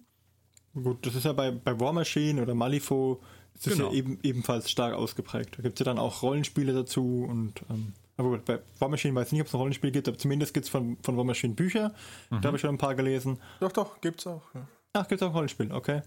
[0.73, 3.21] Gut, das ist ja bei, bei War Machine oder Malifaux
[3.55, 3.89] ist das Genau.
[3.89, 5.57] ja eben, ebenfalls stark ausgeprägt.
[5.57, 9.15] Da gibt es ja dann auch Rollenspiele dazu und ähm, aber gut, bei War Machine
[9.15, 11.23] weiß ich nicht, ob es ein Rollenspiel gibt, aber zumindest gibt es von, von War
[11.23, 11.93] Machine Bücher.
[12.29, 13.39] Da habe ich schon ein paar gelesen.
[13.61, 14.43] Doch, doch, gibt's auch.
[14.53, 14.67] Ja.
[14.91, 16.01] Ach, gibt es auch Rollenspiel, okay.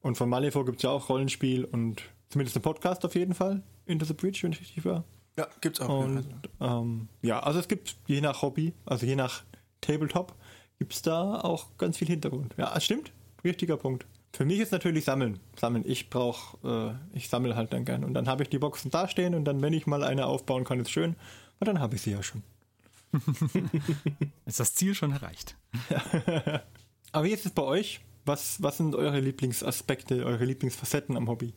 [0.00, 3.62] Und von Malifaux gibt es ja auch Rollenspiel und zumindest einen Podcast auf jeden Fall.
[3.84, 5.02] Into the Breach, wenn ich richtig war.
[5.36, 6.04] Ja, gibt's auch.
[6.04, 6.24] Und
[6.60, 9.42] ähm, ja, also es gibt je nach Hobby, also je nach
[9.80, 10.34] Tabletop,
[10.78, 12.54] gibt es da auch ganz viel Hintergrund.
[12.56, 13.10] Ja, es stimmt.
[13.42, 14.06] Richtiger Punkt.
[14.32, 15.40] Für mich ist natürlich Sammeln.
[15.58, 15.82] Sammeln.
[15.86, 18.04] Ich brauche, äh, ich sammle halt dann gern.
[18.04, 20.64] Und dann habe ich die Boxen da stehen und dann, wenn ich mal eine aufbauen
[20.64, 21.16] kann, ist schön.
[21.58, 22.42] Und dann habe ich sie ja schon.
[24.46, 25.56] Ist das Ziel schon erreicht?
[27.12, 28.00] Aber wie ist es bei euch?
[28.26, 31.54] Was, was sind eure Lieblingsaspekte, eure Lieblingsfacetten am Hobby?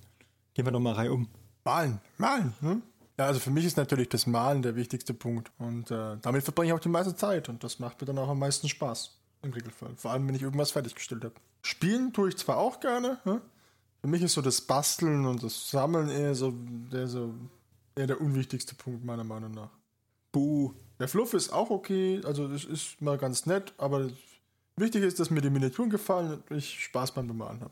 [0.53, 1.27] Gehen wir doch mal Reihe um.
[1.65, 2.53] Malen, malen.
[2.61, 2.83] Hm?
[3.17, 5.51] Ja, also für mich ist natürlich das Malen der wichtigste Punkt.
[5.57, 7.49] Und äh, damit verbringe ich auch die meiste Zeit.
[7.49, 9.17] Und das macht mir dann auch am meisten Spaß.
[9.41, 9.95] Im Regelfall.
[9.95, 11.35] Vor allem, wenn ich irgendwas fertiggestellt habe.
[11.61, 13.19] Spielen tue ich zwar auch gerne.
[13.23, 13.41] Hm?
[14.01, 17.33] Für mich ist so das Basteln und das Sammeln eher so der, so,
[17.95, 19.71] eher der unwichtigste Punkt, meiner Meinung nach.
[20.31, 20.73] Buh.
[20.99, 22.21] Der Fluff ist auch okay.
[22.25, 23.73] Also, das ist mal ganz nett.
[23.77, 24.09] Aber
[24.75, 27.71] wichtig ist, dass mir die Miniaturen gefallen und ich Spaß beim Bemalen habe.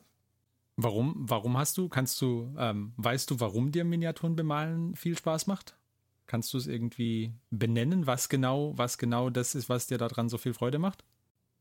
[0.80, 5.48] Warum, warum hast du, kannst du, ähm, weißt du, warum dir Miniaturen bemalen viel Spaß
[5.48, 5.76] macht?
[6.28, 10.38] Kannst du es irgendwie benennen, was genau, was genau das ist, was dir daran so
[10.38, 11.04] viel Freude macht?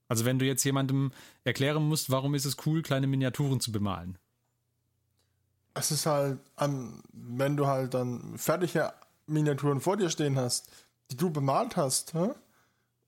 [0.09, 1.13] Also wenn du jetzt jemandem
[1.45, 4.19] erklären musst, warum ist es cool, kleine Miniaturen zu bemalen?
[5.73, 6.39] Es ist halt,
[7.13, 8.93] wenn du halt dann fertige
[9.27, 10.71] Miniaturen vor dir stehen hast,
[11.11, 12.15] die du bemalt hast,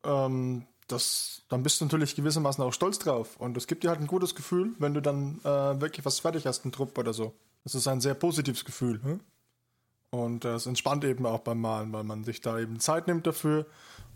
[0.05, 3.37] ähm, das, dann bist du natürlich gewissermaßen auch stolz drauf.
[3.37, 6.47] Und es gibt dir halt ein gutes Gefühl, wenn du dann äh, wirklich was fertig
[6.47, 7.35] hast, einen Trupp oder so.
[7.65, 9.01] Das ist ein sehr positives Gefühl.
[9.05, 9.19] Hä?
[10.11, 13.67] Und das entspannt eben auch beim Malen, weil man sich da eben Zeit nimmt dafür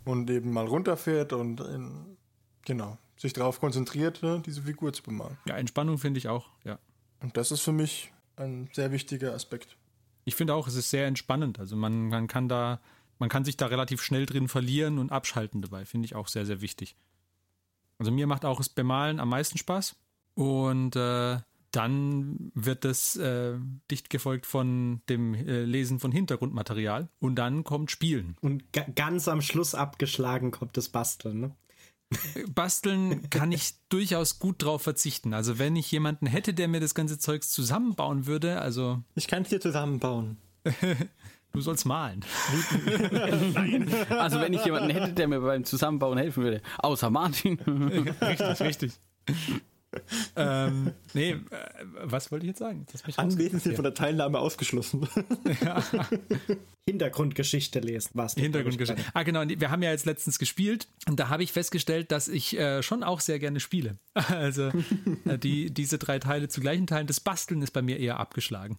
[0.05, 2.17] und eben mal runterfährt und in,
[2.65, 5.37] genau, sich darauf konzentriert, diese Figur zu bemalen.
[5.45, 6.79] Ja, Entspannung finde ich auch, ja.
[7.21, 9.77] Und das ist für mich ein sehr wichtiger Aspekt.
[10.25, 11.59] Ich finde auch, es ist sehr entspannend.
[11.59, 12.81] Also man, man kann da,
[13.19, 15.85] man kann sich da relativ schnell drin verlieren und abschalten dabei.
[15.85, 16.95] Finde ich auch sehr, sehr wichtig.
[17.99, 19.95] Also mir macht auch das Bemalen am meisten Spaß.
[20.35, 21.37] Und äh,
[21.71, 23.55] dann wird das äh,
[23.89, 27.09] dicht gefolgt von dem äh, Lesen von Hintergrundmaterial.
[27.19, 28.37] Und dann kommt Spielen.
[28.41, 31.55] Und ga ganz am Schluss abgeschlagen kommt das Basteln, ne?
[32.53, 35.33] Basteln kann ich durchaus gut drauf verzichten.
[35.33, 39.43] Also wenn ich jemanden hätte, der mir das ganze Zeugs zusammenbauen würde, also Ich kann
[39.43, 40.37] es dir zusammenbauen.
[41.53, 42.25] du sollst malen.
[44.09, 47.59] Also wenn ich jemanden hätte, der mir beim Zusammenbauen helfen würde, außer Martin.
[48.21, 48.93] richtig, richtig.
[50.35, 51.37] ähm, nee, äh,
[52.03, 52.85] was wollte ich jetzt sagen?
[53.17, 55.07] Anwesend sind von der Teilnahme ausgeschlossen.
[56.85, 59.03] Hintergrundgeschichte lesen, was Hintergrundgeschichte.
[59.13, 59.43] Ah, genau.
[59.47, 63.03] Wir haben ja jetzt letztens gespielt und da habe ich festgestellt, dass ich äh, schon
[63.03, 63.97] auch sehr gerne spiele.
[64.29, 64.71] Also
[65.25, 67.07] äh, die, diese drei Teile zu gleichen Teilen.
[67.07, 68.77] Das Basteln ist bei mir eher abgeschlagen.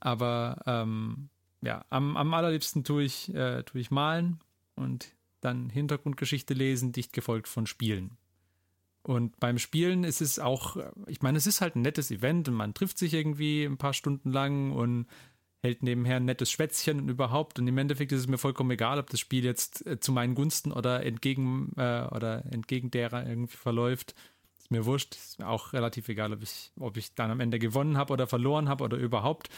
[0.00, 1.28] Aber ähm,
[1.62, 4.40] ja, am, am allerliebsten tue ich, äh, tue ich malen
[4.76, 8.16] und dann Hintergrundgeschichte lesen, dicht gefolgt von Spielen.
[9.02, 12.48] Und beim Spielen ist es auch, äh, ich meine, es ist halt ein nettes Event
[12.48, 15.06] und man trifft sich irgendwie ein paar Stunden lang und
[15.62, 17.58] hält nebenher ein nettes Schwätzchen und überhaupt.
[17.58, 20.34] Und im Endeffekt ist es mir vollkommen egal, ob das Spiel jetzt äh, zu meinen
[20.34, 24.14] Gunsten oder entgegen äh, oder entgegen derer irgendwie verläuft.
[24.58, 25.14] Ist mir wurscht.
[25.14, 28.26] Ist mir auch relativ egal, ob ich, ob ich dann am Ende gewonnen habe oder
[28.26, 29.48] verloren habe oder überhaupt.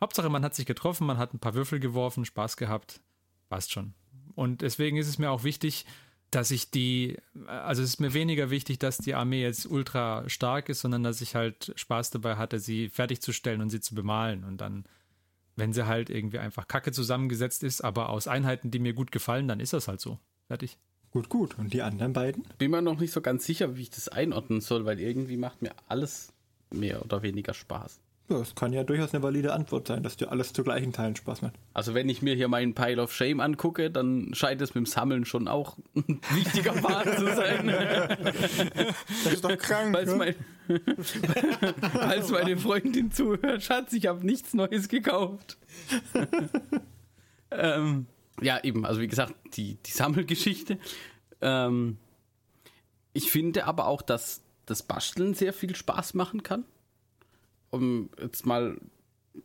[0.00, 3.00] Hauptsache, man hat sich getroffen, man hat ein paar Würfel geworfen, Spaß gehabt.
[3.48, 3.94] Passt schon.
[4.34, 5.84] Und deswegen ist es mir auch wichtig,
[6.30, 10.68] dass ich die, also es ist mir weniger wichtig, dass die Armee jetzt ultra stark
[10.68, 14.44] ist, sondern dass ich halt Spaß dabei hatte, sie fertigzustellen und sie zu bemalen.
[14.44, 14.84] Und dann,
[15.56, 19.48] wenn sie halt irgendwie einfach kacke zusammengesetzt ist, aber aus Einheiten, die mir gut gefallen,
[19.48, 20.18] dann ist das halt so.
[20.46, 20.78] Fertig.
[21.10, 21.58] gut, gut.
[21.58, 22.44] Und die anderen beiden?
[22.58, 25.62] Bin mir noch nicht so ganz sicher, wie ich das einordnen soll, weil irgendwie macht
[25.62, 26.32] mir alles
[26.70, 28.00] mehr oder weniger Spaß.
[28.30, 31.16] Ja, das kann ja durchaus eine valide Antwort sein, dass dir alles zu gleichen Teilen
[31.16, 31.54] Spaß macht.
[31.72, 34.86] Also wenn ich mir hier meinen Pile of Shame angucke, dann scheint es mit dem
[34.86, 37.68] Sammeln schon auch ein wichtiger Part zu sein.
[39.24, 39.94] Das ist doch krank.
[39.94, 40.16] Falls, ne?
[40.16, 40.34] mein,
[41.92, 45.56] falls meine Freundin zuhört, Schatz, ich habe nichts Neues gekauft.
[47.50, 48.06] ähm,
[48.42, 50.78] ja, eben, also wie gesagt, die, die Sammelgeschichte.
[51.40, 51.96] Ähm,
[53.14, 56.64] Ich finde aber auch, dass das Basteln sehr viel Spaß machen kann.
[57.70, 58.78] Um jetzt mal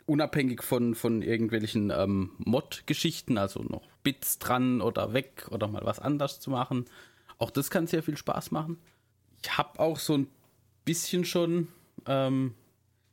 [0.06, 6.00] unabhängig von, von irgendwelchen ähm, Mod-Geschichten, also noch Bits dran oder weg oder mal was
[6.00, 6.86] anders zu machen.
[7.38, 8.78] Auch das kann sehr viel Spaß machen.
[9.42, 10.28] Ich habe auch so ein
[10.86, 11.68] bisschen schon,
[12.06, 12.54] ähm,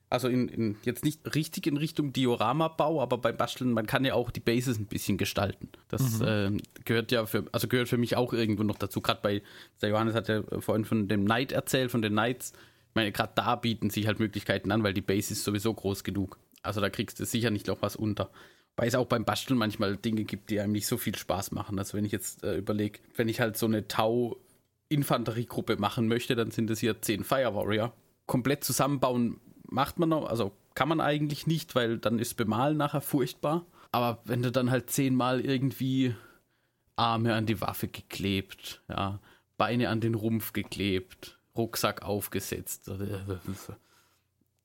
[0.08, 4.14] also in, in, jetzt nicht richtig in Richtung Dioramabau, aber beim Basteln, man kann ja
[4.14, 5.68] auch die Bases ein bisschen gestalten.
[5.88, 6.26] Das mhm.
[6.26, 9.00] äh, gehört ja für, also gehört für mich auch irgendwo noch dazu.
[9.00, 9.42] Gerade bei,
[9.80, 12.52] der Johannes hat ja vorhin von dem Knight erzählt, von den Knights.
[12.90, 16.02] Ich meine, gerade da bieten sich halt Möglichkeiten an, weil die Base ist sowieso groß
[16.02, 16.38] genug.
[16.62, 18.30] Also da kriegst du sicher nicht noch was unter.
[18.76, 21.78] Weil es auch beim Basteln manchmal Dinge gibt, die einem nicht so viel Spaß machen.
[21.78, 26.50] Also wenn ich jetzt äh, überlege, wenn ich halt so eine Tau-Infanteriegruppe machen möchte, dann
[26.50, 27.92] sind es hier zehn Fire Warrior.
[28.26, 33.00] Komplett zusammenbauen macht man noch, also kann man eigentlich nicht, weil dann ist Bemalen nachher
[33.00, 33.66] furchtbar.
[33.92, 36.14] Aber wenn du dann halt zehnmal irgendwie
[36.96, 39.20] Arme an die Waffe geklebt, ja,
[39.56, 42.90] Beine an den Rumpf geklebt, Rucksack aufgesetzt,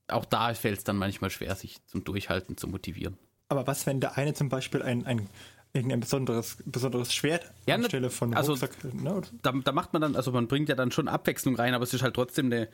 [0.08, 3.18] auch da fällt es dann manchmal schwer, sich zum Durchhalten zu motivieren.
[3.48, 5.30] Aber was, wenn der eine zum Beispiel ein, ein
[5.76, 9.22] irgendein besonderes, besonderes Schwert ja, anstelle von also, Rucksack, ne?
[9.42, 11.94] da, da, macht man dann, also man bringt ja dann schon Abwechslung rein, aber es
[11.94, 12.70] ist halt trotzdem eine,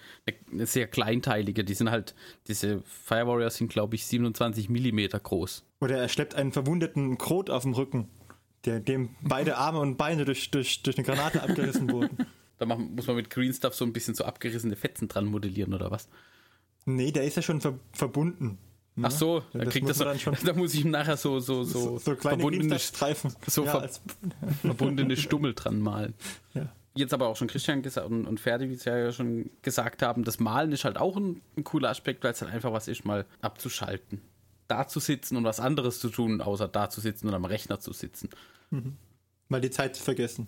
[0.51, 1.63] eine sehr kleinteilige.
[1.63, 2.15] Die sind halt,
[2.47, 5.65] diese Fire Warriors sind, glaube ich, 27 Millimeter groß.
[5.79, 8.07] Oder er schleppt einen verwundeten Krot auf dem Rücken,
[8.65, 12.17] der, dem beide Arme und Beine durch, durch, durch eine Granate abgerissen wurden.
[12.61, 15.89] Da muss man mit Green Stuff so ein bisschen so abgerissene Fetzen dran modellieren oder
[15.89, 16.07] was?
[16.85, 18.59] Nee, der ist ja schon ver verbunden.
[18.95, 19.07] Ne?
[19.07, 21.63] Ach so, da kriegt das so, dann schon da muss ich ihm nachher so so
[21.63, 23.89] so, so, kleine verbundene Streifen, so ja, ver
[24.61, 26.13] verbundene Stummel dran malen.
[26.53, 26.71] Ja.
[26.93, 30.39] Jetzt aber auch schon Christian und, und Ferdi, wie sie ja schon gesagt haben, das
[30.39, 33.25] Malen ist halt auch ein, ein cooler Aspekt, weil es halt einfach was ist, mal
[33.41, 34.21] abzuschalten.
[34.67, 37.79] Da zu sitzen und was anderes zu tun, außer da zu sitzen und am Rechner
[37.79, 38.29] zu sitzen.
[38.69, 38.97] Mhm.
[39.47, 40.47] Mal die Zeit zu vergessen.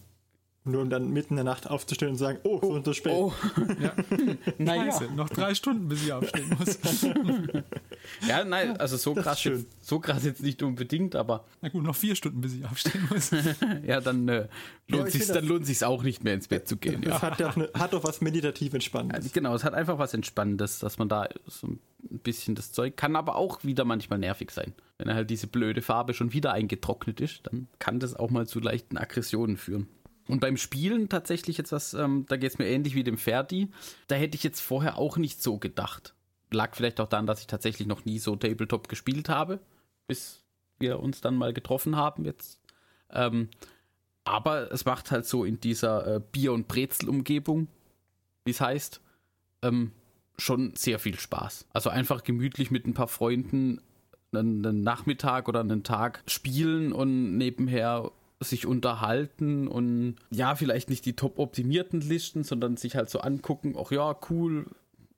[0.65, 3.12] Nur um dann mitten in der Nacht aufzustehen und sagen, oh, so und so spät.
[3.13, 3.34] Oh.
[3.82, 3.93] Ja.
[4.58, 4.97] naja.
[5.13, 6.80] noch drei Stunden, bis ich aufstehen muss.
[8.28, 11.43] ja, nein, also so krass, jetzt, so krass jetzt nicht unbedingt, aber.
[11.62, 13.32] Na gut, noch vier Stunden, bis ich aufstehen muss.
[13.86, 14.47] ja, dann äh,
[14.88, 17.02] lohnt ja, sich dann lohnt sich's auch nicht mehr ins Bett zu gehen.
[17.02, 17.21] Das ja.
[17.21, 19.26] hat, ja ne, hat doch was meditativ Entspannendes.
[19.26, 22.95] Ja, genau, es hat einfach was Entspannendes, dass man da so ein bisschen das Zeug
[22.95, 24.73] kann, aber auch wieder manchmal nervig sein.
[24.97, 28.62] Wenn halt diese blöde Farbe schon wieder eingetrocknet ist, dann kann das auch mal zu
[28.62, 29.88] leichten Aggressionen führen.
[30.27, 33.69] Und beim Spielen tatsächlich jetzt was, ähm, da geht es mir ähnlich wie dem Ferdi.
[34.07, 36.13] Da hätte ich jetzt vorher auch nicht so gedacht.
[36.51, 39.59] Lag vielleicht auch daran, dass ich tatsächlich noch nie so Tabletop gespielt habe,
[40.07, 40.43] bis
[40.79, 42.59] wir uns dann mal getroffen haben jetzt.
[43.09, 43.49] Ähm,
[44.23, 47.67] aber es macht halt so in dieser äh, Bier- und Brezel-Umgebung,
[48.45, 49.01] wie es heißt,
[49.63, 49.91] ähm,
[50.38, 51.67] schon sehr viel Spaß.
[51.73, 53.81] Also einfach gemütlich mit ein paar Freunden
[54.31, 58.12] einen, einen Nachmittag oder einen Tag spielen und nebenher
[58.43, 63.75] sich unterhalten und ja, vielleicht nicht die top optimierten Listen, sondern sich halt so angucken,
[63.77, 64.65] ach ja, cool,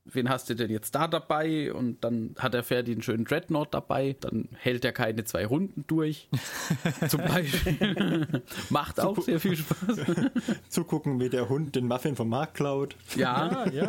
[0.06, 1.74] wen hast du denn jetzt da dabei?
[1.74, 4.16] Und dann hat der Ferdi einen schönen Dreadnought dabei.
[4.20, 6.30] Dann hält er keine zwei Runden durch.
[7.10, 8.28] Zum Beispiel.
[8.70, 10.00] Macht auch sehr viel Spaß.
[10.70, 12.96] Zugucken, wie der Hund den Muffin vom Markt klaut.
[13.16, 13.88] Ja, ja.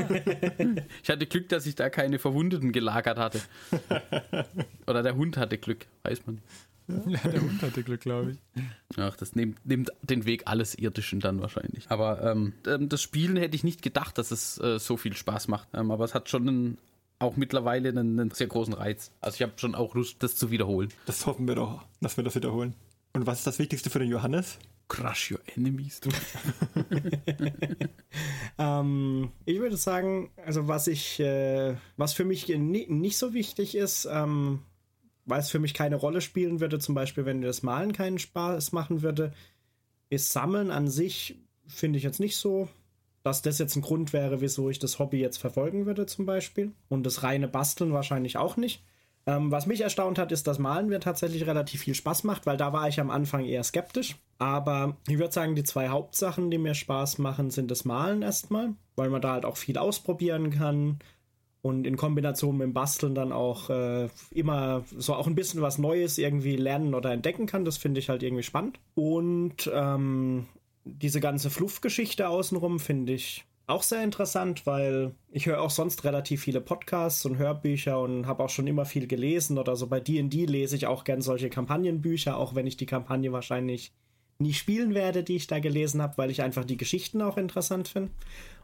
[1.02, 3.40] Ich hatte Glück, dass ich da keine Verwundeten gelagert hatte.
[4.86, 6.46] Oder der Hund hatte Glück, weiß man nicht.
[7.06, 8.62] Ja, der Hund hatte Glück, glaube ich.
[8.96, 11.86] Ach, das nimmt, nimmt, den Weg alles Irdischen dann wahrscheinlich.
[11.90, 15.48] Aber ähm, ähm, das Spielen hätte ich nicht gedacht, dass es äh, so viel Spaß
[15.48, 15.68] macht.
[15.74, 16.78] Ähm, aber es hat schon einen,
[17.18, 19.10] auch mittlerweile einen, einen, sehr großen Reiz.
[19.20, 20.90] Also ich habe schon auch Lust, das zu wiederholen.
[21.06, 22.74] Das hoffen wir doch, dass wir das wiederholen.
[23.12, 24.58] Und was ist das Wichtigste für den Johannes?
[24.88, 26.10] Crush your enemies, du.
[28.58, 34.06] ähm, ich würde sagen, also was ich, äh, was für mich nicht so wichtig ist,
[34.08, 34.60] ähm,
[35.26, 38.72] weil es für mich keine Rolle spielen würde, zum Beispiel, wenn das Malen keinen Spaß
[38.72, 39.32] machen würde,
[40.08, 41.36] ist Sammeln an sich,
[41.66, 42.68] finde ich jetzt nicht so,
[43.24, 46.72] dass das jetzt ein Grund wäre, wieso ich das Hobby jetzt verfolgen würde, zum Beispiel.
[46.88, 48.84] Und das reine Basteln wahrscheinlich auch nicht.
[49.26, 52.56] Ähm, was mich erstaunt hat, ist, dass Malen mir tatsächlich relativ viel Spaß macht, weil
[52.56, 54.14] da war ich am Anfang eher skeptisch.
[54.38, 58.74] Aber ich würde sagen, die zwei Hauptsachen, die mir Spaß machen, sind das Malen erstmal,
[58.94, 61.00] weil man da halt auch viel ausprobieren kann
[61.66, 65.78] und in Kombination mit dem Basteln dann auch äh, immer so auch ein bisschen was
[65.78, 67.64] Neues irgendwie lernen oder entdecken kann.
[67.64, 68.78] Das finde ich halt irgendwie spannend.
[68.94, 70.46] Und ähm,
[70.84, 76.42] diese ganze Fluffgeschichte außenrum finde ich auch sehr interessant, weil ich höre auch sonst relativ
[76.42, 79.88] viele Podcasts und Hörbücher und habe auch schon immer viel gelesen oder so.
[79.88, 83.92] Bei D&D lese ich auch gern solche Kampagnenbücher, auch wenn ich die Kampagne wahrscheinlich
[84.38, 87.88] nie spielen werde, die ich da gelesen habe, weil ich einfach die Geschichten auch interessant
[87.88, 88.10] finde.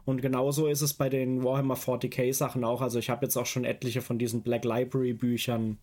[0.05, 2.81] Und genauso ist es bei den Warhammer 40k Sachen auch.
[2.81, 5.77] Also ich habe jetzt auch schon etliche von diesen Black Library Büchern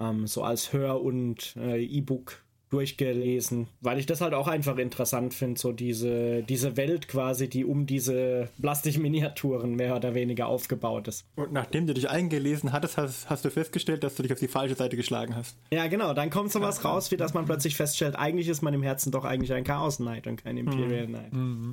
[0.00, 5.32] ähm, so als Hör- und äh, E-Book durchgelesen, weil ich das halt auch einfach interessant
[5.32, 11.26] finde, so diese, diese Welt quasi, die um diese Plastikminiaturen mehr oder weniger aufgebaut ist.
[11.36, 14.48] Und nachdem du dich eingelesen hattest, hast, hast, du festgestellt, dass du dich auf die
[14.48, 15.56] falsche Seite geschlagen hast.
[15.72, 18.74] Ja, genau, dann kommt sowas ja, raus, wie dass man plötzlich feststellt, eigentlich ist man
[18.74, 21.12] im Herzen doch eigentlich ein Chaos Knight und kein Imperial mhm.
[21.12, 21.32] Knight.
[21.32, 21.72] Mhm.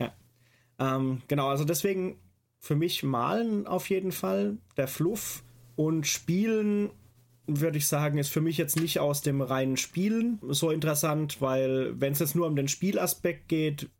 [0.00, 0.12] Ja.
[0.78, 2.16] Ähm, genau, also deswegen
[2.58, 5.42] für mich malen auf jeden Fall, der Fluff
[5.76, 6.90] und spielen
[7.46, 12.00] würde ich sagen, ist für mich jetzt nicht aus dem reinen Spielen so interessant, weil
[12.00, 13.90] wenn es jetzt nur um den Spielaspekt geht,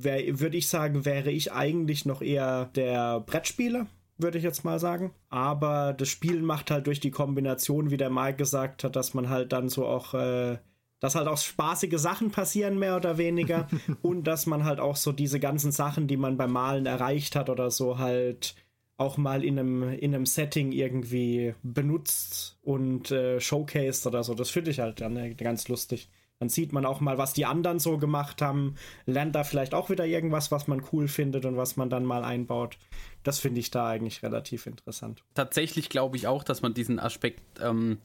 [0.00, 5.12] würde ich sagen, wäre ich eigentlich noch eher der Brettspieler, würde ich jetzt mal sagen.
[5.28, 9.28] Aber das Spielen macht halt durch die Kombination, wie der Mike gesagt hat, dass man
[9.28, 10.58] halt dann so auch, äh,
[11.00, 13.66] dass halt auch spaßige Sachen passieren, mehr oder weniger.
[14.02, 17.50] und dass man halt auch so diese ganzen Sachen, die man beim Malen erreicht hat
[17.50, 18.54] oder so, halt
[18.98, 24.34] auch mal in einem, in einem Setting irgendwie benutzt und äh, showcased oder so.
[24.34, 26.10] Das finde ich halt dann äh, ganz lustig.
[26.40, 28.74] Dann sieht man auch mal, was die anderen so gemacht haben,
[29.06, 32.24] lernt da vielleicht auch wieder irgendwas, was man cool findet und was man dann mal
[32.24, 32.78] einbaut.
[33.22, 35.22] Das finde ich da eigentlich relativ interessant.
[35.34, 37.98] Tatsächlich glaube ich auch, dass man diesen Aspekt ähm,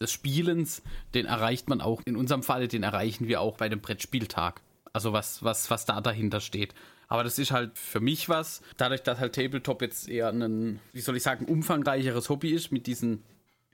[0.00, 0.82] des Spielens,
[1.14, 4.62] den erreicht man auch, in unserem Falle, den erreichen wir auch bei dem Brettspieltag.
[4.92, 6.74] Also was, was, was da dahinter steht.
[7.10, 11.00] Aber das ist halt für mich was, dadurch, dass halt Tabletop jetzt eher ein, wie
[11.00, 13.24] soll ich sagen, umfangreicheres Hobby ist mit diesen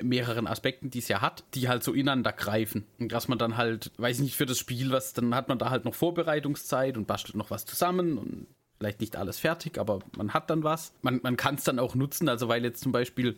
[0.02, 2.86] mehreren Aspekten, die es ja hat, die halt so ineinander greifen.
[2.98, 5.58] Und dass man dann halt, weiß ich nicht, für das Spiel, was, dann hat man
[5.58, 8.46] da halt noch Vorbereitungszeit und bastelt noch was zusammen und
[8.78, 10.94] vielleicht nicht alles fertig, aber man hat dann was.
[11.02, 13.36] Man, man kann es dann auch nutzen, also weil jetzt zum Beispiel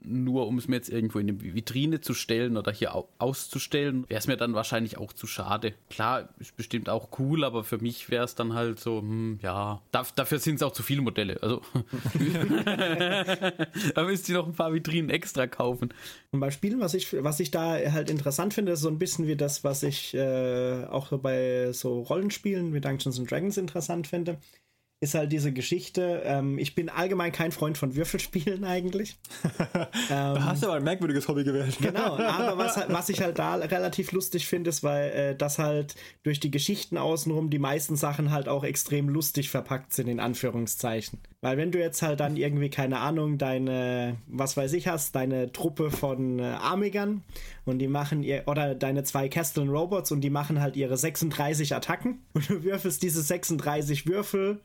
[0.00, 4.18] nur um es mir jetzt irgendwo in eine Vitrine zu stellen oder hier auszustellen, wäre
[4.18, 5.74] es mir dann wahrscheinlich auch zu schade.
[5.90, 9.82] Klar, ist bestimmt auch cool, aber für mich wäre es dann halt so, hm, ja,
[9.90, 11.42] dafür sind es auch zu viele Modelle.
[11.42, 11.62] Also
[13.94, 15.92] da müsst ihr noch ein paar Vitrinen extra kaufen.
[16.30, 19.26] Und bei Spielen, was ich, was ich da halt interessant finde, ist so ein bisschen
[19.26, 24.38] wie das, was ich äh, auch bei so Rollenspielen wie Dungeons and Dragons interessant finde
[25.00, 26.22] ist halt diese Geschichte.
[26.24, 29.18] Ähm, ich bin allgemein kein Freund von Würfelspielen eigentlich.
[29.44, 31.76] ähm, da hast du aber ein merkwürdiges Hobby gewählt.
[31.80, 35.96] genau, aber was, was ich halt da relativ lustig finde, ist, weil äh, das halt
[36.22, 41.20] durch die Geschichten außenrum die meisten Sachen halt auch extrem lustig verpackt sind, in Anführungszeichen.
[41.42, 45.52] Weil wenn du jetzt halt dann irgendwie, keine Ahnung, deine, was weiß ich hast, deine
[45.52, 47.22] Truppe von äh, Armigern
[47.66, 51.74] und die machen ihr, oder deine zwei Castellan Robots und die machen halt ihre 36
[51.74, 54.60] Attacken und du würfelst diese 36 Würfel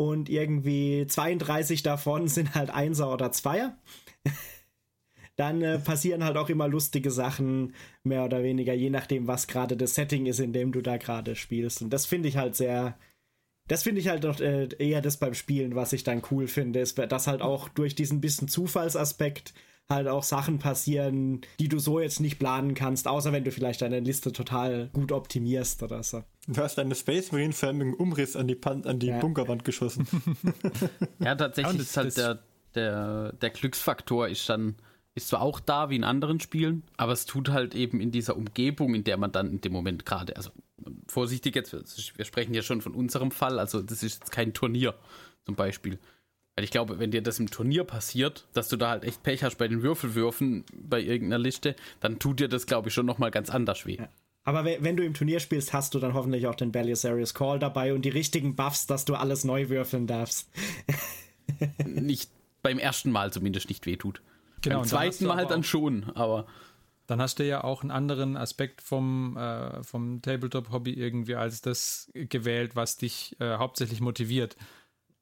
[0.00, 3.76] und irgendwie 32 davon sind halt Einser oder Zweier.
[5.36, 9.76] Dann äh, passieren halt auch immer lustige Sachen, mehr oder weniger, je nachdem, was gerade
[9.76, 11.82] das Setting ist, in dem du da gerade spielst.
[11.82, 12.96] Und das finde ich halt sehr,
[13.68, 16.80] das finde ich halt noch äh, eher das beim Spielen, was ich dann cool finde,
[16.80, 19.52] ist, dass halt auch durch diesen bisschen Zufallsaspekt
[19.90, 23.82] halt auch Sachen passieren, die du so jetzt nicht planen kannst, außer wenn du vielleicht
[23.82, 26.24] deine Liste total gut optimierst oder so.
[26.46, 29.18] Du hast deine Space Marine förmigen Umriss an die, Pan an die ja.
[29.18, 30.06] Bunkerwand geschossen.
[31.18, 32.38] ja, tatsächlich ja, ist halt der,
[32.74, 34.76] der, der Glücksfaktor ist dann
[35.14, 38.36] ist zwar auch da wie in anderen Spielen, aber es tut halt eben in dieser
[38.36, 40.50] Umgebung, in der man dann in dem Moment gerade, also
[41.08, 41.72] vorsichtig jetzt,
[42.16, 44.94] wir sprechen ja schon von unserem Fall, also das ist jetzt kein Turnier
[45.44, 45.98] zum Beispiel.
[46.60, 49.42] Weil ich glaube, wenn dir das im Turnier passiert, dass du da halt echt Pech
[49.42, 53.30] hast bei den Würfelwürfen bei irgendeiner Liste, dann tut dir das, glaube ich, schon nochmal
[53.30, 53.96] ganz anders weh.
[53.96, 54.10] Ja.
[54.44, 57.94] Aber wenn du im Turnier spielst, hast du dann hoffentlich auch den Belisarius Call dabei
[57.94, 60.50] und die richtigen Buffs, dass du alles neu würfeln darfst.
[61.86, 64.20] nicht beim ersten Mal zumindest nicht wehtut.
[64.60, 66.46] Genau, beim zweiten Mal dann schon, aber.
[67.06, 72.08] Dann hast du ja auch einen anderen Aspekt vom, äh, vom Tabletop-Hobby irgendwie als das
[72.14, 74.56] gewählt, was dich äh, hauptsächlich motiviert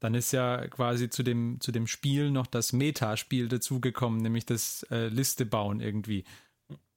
[0.00, 4.84] dann ist ja quasi zu dem, zu dem Spiel noch das Metaspiel dazugekommen, nämlich das
[4.90, 6.24] äh, Liste bauen irgendwie.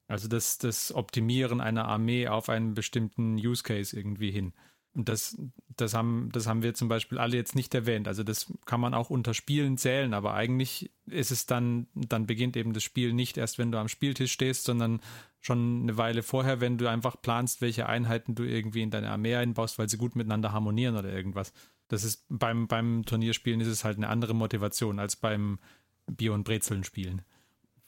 [0.06, 4.52] Also das, das Optimieren einer Armee auf einen bestimmten Use Case irgendwie hin.
[4.94, 5.38] Und das,
[5.74, 8.06] das, haben, das haben wir zum Beispiel alle jetzt nicht erwähnt.
[8.08, 12.58] Also das kann man auch unter Spielen zählen, aber eigentlich ist es dann, dann beginnt
[12.58, 15.00] eben das Spiel nicht erst, wenn du am Spieltisch stehst, sondern
[15.40, 19.34] schon eine Weile vorher, wenn du einfach planst, welche Einheiten du irgendwie in deine Armee
[19.34, 21.54] einbaust, weil sie gut miteinander harmonieren oder irgendwas.
[21.92, 25.58] Das ist beim, beim Turnierspielen ist es halt eine andere Motivation als beim
[26.06, 27.20] Bier- und Brezeln spielen.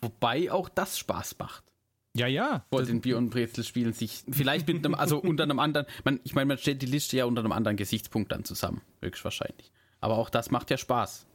[0.03, 1.65] Wobei auch das Spaß macht.
[2.15, 2.67] Ja, ja.
[2.69, 6.35] Vor den Bier- und Brezelspielen sich vielleicht mit einem, also unter einem anderen, man, ich
[6.35, 9.73] meine, man stellt die Liste ja unter einem anderen Gesichtspunkt dann zusammen, höchstwahrscheinlich.
[10.03, 11.27] Aber auch das macht ja Spaß.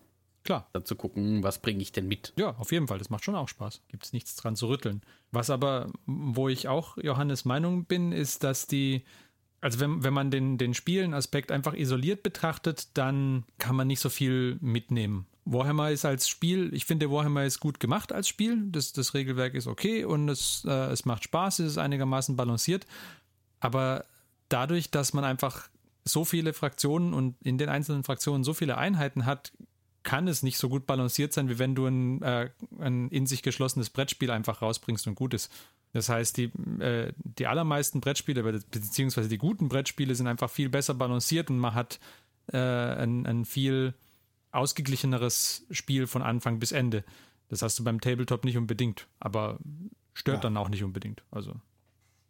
[0.43, 0.70] Klar.
[0.72, 2.34] Dann zu gucken, was bringe ich denn mit.
[2.38, 2.99] Ja, auf jeden Fall.
[2.99, 3.82] Das macht schon auch Spaß.
[3.88, 5.01] Gibt es nichts dran zu rütteln.
[5.32, 9.05] Was aber, wo ich auch Johannes Meinung bin, ist, dass die
[9.62, 14.10] also wenn, wenn man den, den Spielen-Aspekt einfach isoliert betrachtet, dann kann man nicht so
[14.10, 15.26] viel mitnehmen.
[15.45, 18.64] Warhammer ist als Spiel, ich finde, Warhammer ist gut gemacht als Spiel.
[18.72, 22.86] Das, das Regelwerk ist okay und es, äh, es macht Spaß, es ist einigermaßen balanciert.
[23.60, 24.05] Aber
[24.47, 25.70] dadurch, dass man einfach
[26.05, 29.51] so viele Fraktionen und in den einzelnen Fraktionen so viele Einheiten hat,
[30.03, 32.49] kann es nicht so gut balanciert sein, wie wenn du ein, äh,
[32.80, 35.51] ein in sich geschlossenes Brettspiel einfach rausbringst und gut ist.
[35.91, 40.93] Das heißt, die, äh, die allermeisten Brettspiele, beziehungsweise die guten Brettspiele, sind einfach viel besser
[40.93, 41.99] balanciert und man hat
[42.51, 43.93] äh, ein, ein viel
[44.51, 47.03] ausgeglicheneres Spiel von Anfang bis Ende.
[47.47, 49.59] Das hast du beim Tabletop nicht unbedingt, aber
[50.13, 50.41] stört ja.
[50.41, 51.23] dann auch nicht unbedingt.
[51.31, 51.55] Also.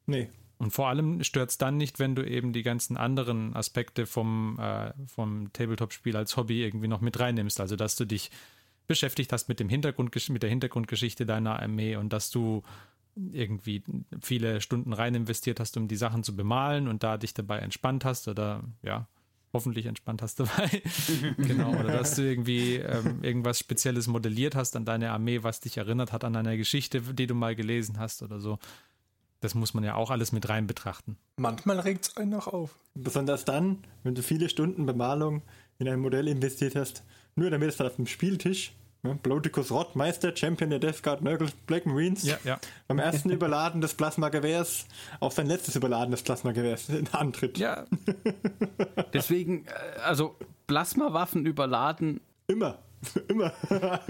[0.05, 0.29] Nee.
[0.57, 4.57] Und vor allem stört es dann nicht, wenn du eben die ganzen anderen Aspekte vom,
[4.59, 7.61] äh, vom Tabletop-Spiel als Hobby irgendwie noch mit reinnimmst.
[7.61, 8.29] Also, dass du dich
[8.87, 12.63] beschäftigt hast mit dem Hintergrund, mit der Hintergrundgeschichte deiner Armee und dass du
[13.31, 13.83] irgendwie
[14.21, 18.05] viele Stunden rein investiert hast, um die Sachen zu bemalen und da dich dabei entspannt
[18.05, 19.07] hast oder ja,
[19.53, 20.81] hoffentlich entspannt hast dabei.
[21.37, 25.77] genau, oder dass du irgendwie ähm, irgendwas Spezielles modelliert hast an deine Armee, was dich
[25.77, 28.59] erinnert hat an eine Geschichte, die du mal gelesen hast oder so.
[29.41, 31.17] Das muss man ja auch alles mit rein betrachten.
[31.37, 32.77] Manchmal regt es einen auch auf.
[32.93, 35.43] Besonders dann, wenn du viele Stunden Bemalung
[35.77, 37.03] in ein Modell investiert hast,
[37.35, 38.73] nur damit es dann auf dem Spieltisch
[39.03, 42.23] ja, Bloticus Rott, Meister, Champion der Death Guard, Nurgle, Black Marines.
[42.23, 42.59] Ja, ja.
[42.87, 44.85] Beim ersten Überladen des Plasma-Gewehrs
[45.19, 47.57] auf sein letztes Überladen des Plasma-Gewehrs antritt.
[47.57, 47.85] Ja.
[49.13, 50.35] Deswegen, äh, also
[50.67, 52.19] Plasmawaffen überladen.
[52.47, 52.79] Immer.
[53.27, 53.53] Immer.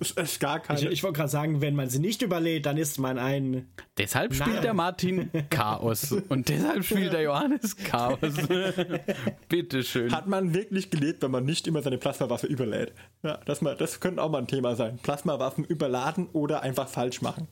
[0.00, 0.80] es ist gar keine.
[0.80, 3.68] Ich, ich wollte gerade sagen, wenn man sie nicht überlädt, dann ist man ein.
[3.96, 4.62] Deshalb spielt Nein.
[4.62, 8.18] der Martin Chaos und deshalb spielt der Johannes Chaos.
[9.48, 10.12] Bitteschön.
[10.12, 12.92] Hat man wirklich gelebt, wenn man nicht immer seine Plasmawaffe überlädt?
[13.22, 14.98] Ja, das, mal, das könnte auch mal ein Thema sein.
[15.02, 17.48] Plasmawaffen überladen oder einfach falsch machen.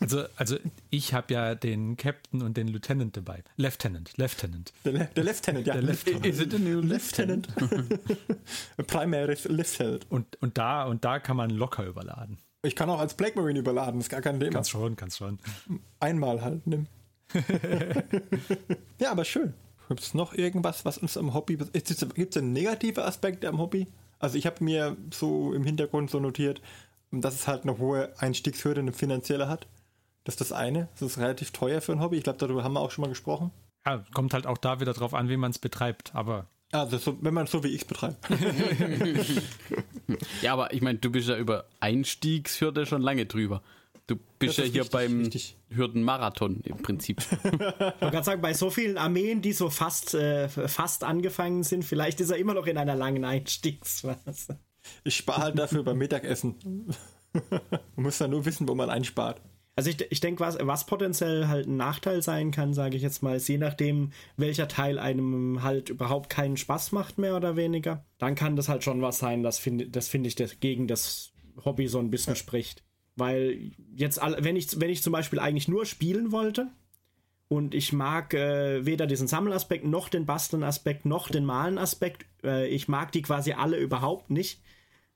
[0.00, 0.56] also, also
[0.90, 3.42] ich habe ja den Captain und den Lieutenant dabei.
[3.56, 4.72] Lieutenant, Lieutenant.
[4.84, 5.74] Der, Le der Lieutenant, ja.
[5.74, 6.26] Der Lieutenant.
[6.26, 7.48] Is it a new Lieutenant?
[8.86, 9.63] Primary Lieutenant.
[10.08, 12.38] Und, und, da, und da kann man locker überladen.
[12.62, 14.52] Ich kann auch als Black Marine überladen, ist gar kein Thema.
[14.52, 15.38] Kannst schon, kannst schon.
[16.00, 16.86] Einmal halt, nimm.
[18.98, 19.54] ja, aber schön.
[19.88, 21.56] Gibt es noch irgendwas, was uns am Hobby.
[21.56, 23.86] Gibt es einen negativen Aspekt am Hobby?
[24.18, 26.62] Also, ich habe mir so im Hintergrund so notiert,
[27.10, 29.66] dass es halt eine hohe Einstiegshürde, eine finanzielle hat.
[30.24, 30.88] Das ist das eine.
[30.94, 32.16] Das ist relativ teuer für ein Hobby.
[32.16, 33.50] Ich glaube, darüber haben wir auch schon mal gesprochen.
[33.84, 36.14] Ja, kommt halt auch da wieder drauf an, wie man es betreibt.
[36.14, 38.18] Aber also, so, wenn man es so wie ich betreibt.
[40.42, 43.62] ja, aber ich meine, du bist ja über Einstiegshürde schon lange drüber.
[44.06, 45.56] Du bist ja hier richtig, beim richtig.
[45.70, 47.22] Hürdenmarathon im Prinzip.
[47.44, 51.84] Ich wollte gerade sagen, bei so vielen Armeen, die so fast, äh, fast angefangen sind,
[51.84, 54.58] vielleicht ist er immer noch in einer langen Einstiegsphase.
[55.04, 56.56] Ich spare halt dafür beim Mittagessen.
[57.50, 59.40] man muss dann nur wissen, wo man einspart.
[59.76, 63.22] Also ich, ich denke, was, was potenziell halt ein Nachteil sein kann, sage ich jetzt
[63.22, 68.04] mal, ist je nachdem, welcher Teil einem halt überhaupt keinen Spaß macht, mehr oder weniger,
[68.18, 71.32] dann kann das halt schon was sein, das finde das find ich das gegen das
[71.64, 72.36] Hobby so ein bisschen ja.
[72.36, 72.84] spricht.
[73.16, 76.68] Weil jetzt, wenn ich, wenn ich zum Beispiel eigentlich nur spielen wollte
[77.48, 82.88] und ich mag äh, weder diesen Sammelaspekt noch den Basteln-Aspekt noch den Malen-Aspekt, äh, ich
[82.88, 84.60] mag die quasi alle überhaupt nicht,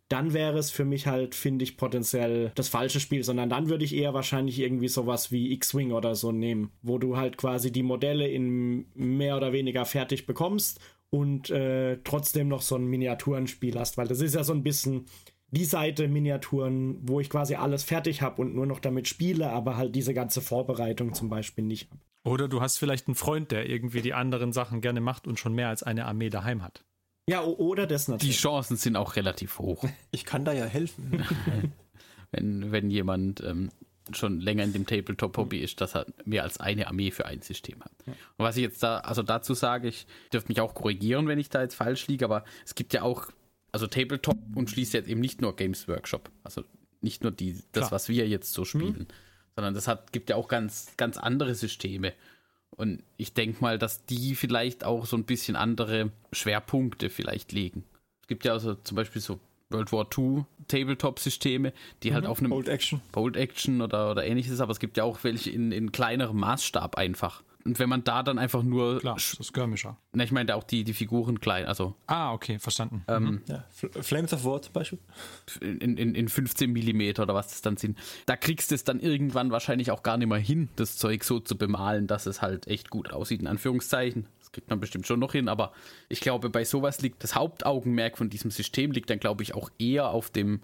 [0.09, 3.85] dann wäre es für mich halt, finde ich, potenziell das falsche Spiel, sondern dann würde
[3.85, 7.83] ich eher wahrscheinlich irgendwie sowas wie X-Wing oder so nehmen, wo du halt quasi die
[7.83, 10.81] Modelle in mehr oder weniger fertig bekommst
[11.11, 15.07] und äh, trotzdem noch so ein Miniaturenspiel hast, weil das ist ja so ein bisschen
[15.51, 19.77] die Seite Miniaturen, wo ich quasi alles fertig habe und nur noch damit spiele, aber
[19.77, 22.01] halt diese ganze Vorbereitung zum Beispiel nicht habe.
[22.25, 25.55] Oder du hast vielleicht einen Freund, der irgendwie die anderen Sachen gerne macht und schon
[25.55, 26.85] mehr als eine Armee daheim hat.
[27.29, 28.37] Ja, oder das natürlich.
[28.37, 29.85] Die Chancen sind auch relativ hoch.
[30.11, 31.25] Ich kann da ja helfen.
[32.31, 33.71] wenn, wenn jemand ähm,
[34.13, 37.83] schon länger in dem Tabletop-Hobby ist, dass er mehr als eine Armee für ein System
[37.83, 37.93] hat.
[38.07, 41.51] Und was ich jetzt da, also dazu sage, ich dürfte mich auch korrigieren, wenn ich
[41.51, 43.27] da jetzt falsch liege, aber es gibt ja auch,
[43.73, 46.65] also Tabletop und schließt jetzt eben nicht nur Games Workshop, also
[47.03, 47.93] nicht nur die, das, Klar.
[47.93, 49.07] was wir jetzt so spielen, mhm.
[49.55, 52.15] sondern das hat, gibt ja auch ganz, ganz andere Systeme.
[52.79, 57.85] Und ich denke mal, dass die vielleicht auch so ein bisschen andere Schwerpunkte vielleicht legen.
[58.23, 61.73] Es gibt ja also zum Beispiel so World War II Tabletop-Systeme,
[62.05, 62.31] die halt mhm.
[62.31, 65.51] auf einem Bold Action, Bold Action oder, oder ähnliches, aber es gibt ja auch welche
[65.51, 67.43] in, in kleinerem Maßstab einfach.
[67.69, 68.99] Und wenn man da dann einfach nur.
[69.01, 69.99] Klar, das ist Skirmisher.
[70.15, 71.95] Ne, ich meine auch die, die Figuren klein, also.
[72.07, 73.05] Ah, okay, verstanden.
[73.09, 73.43] Ähm, mhm.
[73.47, 73.63] ja,
[74.01, 74.99] Flames of War zum Beispiel.
[75.61, 77.99] In, in, in 15 Millimeter oder was das dann sind.
[78.25, 81.41] Da kriegst du es dann irgendwann wahrscheinlich auch gar nicht mehr hin, das Zeug so
[81.41, 84.27] zu bemalen, dass es halt echt gut aussieht, in Anführungszeichen.
[84.39, 85.73] Das kriegt man bestimmt schon noch hin, aber
[86.09, 89.69] ich glaube, bei sowas liegt das Hauptaugenmerk von diesem System, liegt dann, glaube ich, auch
[89.79, 90.63] eher auf dem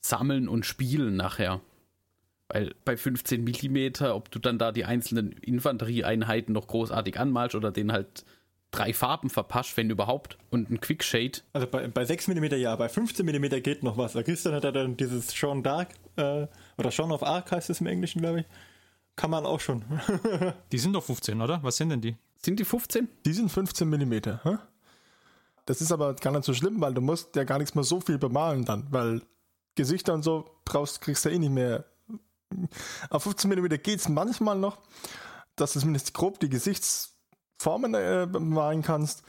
[0.00, 1.60] Sammeln und Spielen nachher.
[2.52, 7.70] Weil bei 15 Millimeter, ob du dann da die einzelnen Infanterieeinheiten noch großartig anmalst oder
[7.70, 8.24] den halt
[8.70, 11.40] drei Farben verpasst, wenn überhaupt, und ein Quickshade.
[11.52, 14.14] Also bei, bei 6 mm ja, bei 15 mm geht noch was.
[14.14, 16.46] Christian hat ja dann dieses Sean Dark, äh,
[16.76, 18.46] oder Sean of Arc heißt es im Englischen, glaube ich.
[19.16, 19.84] Kann man auch schon.
[20.72, 21.62] Die sind doch 15, oder?
[21.62, 22.16] Was sind denn die?
[22.38, 23.08] Sind die 15?
[23.26, 24.12] Die sind 15 mm.
[24.44, 24.56] Hä?
[25.66, 28.00] Das ist aber gar nicht so schlimm, weil du musst ja gar nichts mehr so
[28.00, 29.20] viel bemalen dann, weil
[29.74, 31.84] Gesichter und so brauchst, kriegst du ja eh nicht mehr.
[33.10, 34.78] Auf 15 mm geht es manchmal noch,
[35.56, 39.22] dass du zumindest grob die Gesichtsformen äh, malen kannst.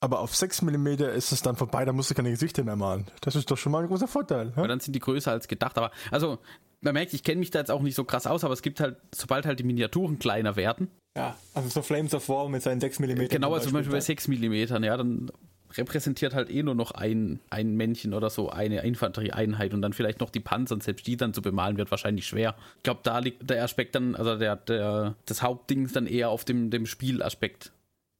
[0.00, 3.06] Aber auf 6 mm ist es dann vorbei, da musst du keine Gesichter mehr malen.
[3.22, 4.52] Das ist doch schon mal ein großer Vorteil.
[4.54, 5.78] Aber dann sind die größer als gedacht.
[5.78, 6.40] Aber also,
[6.82, 8.80] man merkt, ich kenne mich da jetzt auch nicht so krass aus, aber es gibt
[8.80, 10.90] halt, sobald halt die Miniaturen kleiner werden.
[11.16, 13.28] Ja, also so Flames of War mit seinen 6 mm.
[13.30, 15.30] Genau, also zum Beispiel bei 6 mm, ja, dann
[15.76, 20.20] repräsentiert halt eh nur noch ein, ein Männchen oder so, eine Infanterieeinheit und dann vielleicht
[20.20, 22.56] noch die Panzer und selbst die dann zu bemalen wird wahrscheinlich schwer.
[22.76, 26.30] Ich glaube, da liegt der Aspekt dann, also der, der, das Hauptding ist dann eher
[26.30, 27.72] auf dem, dem Spielaspekt.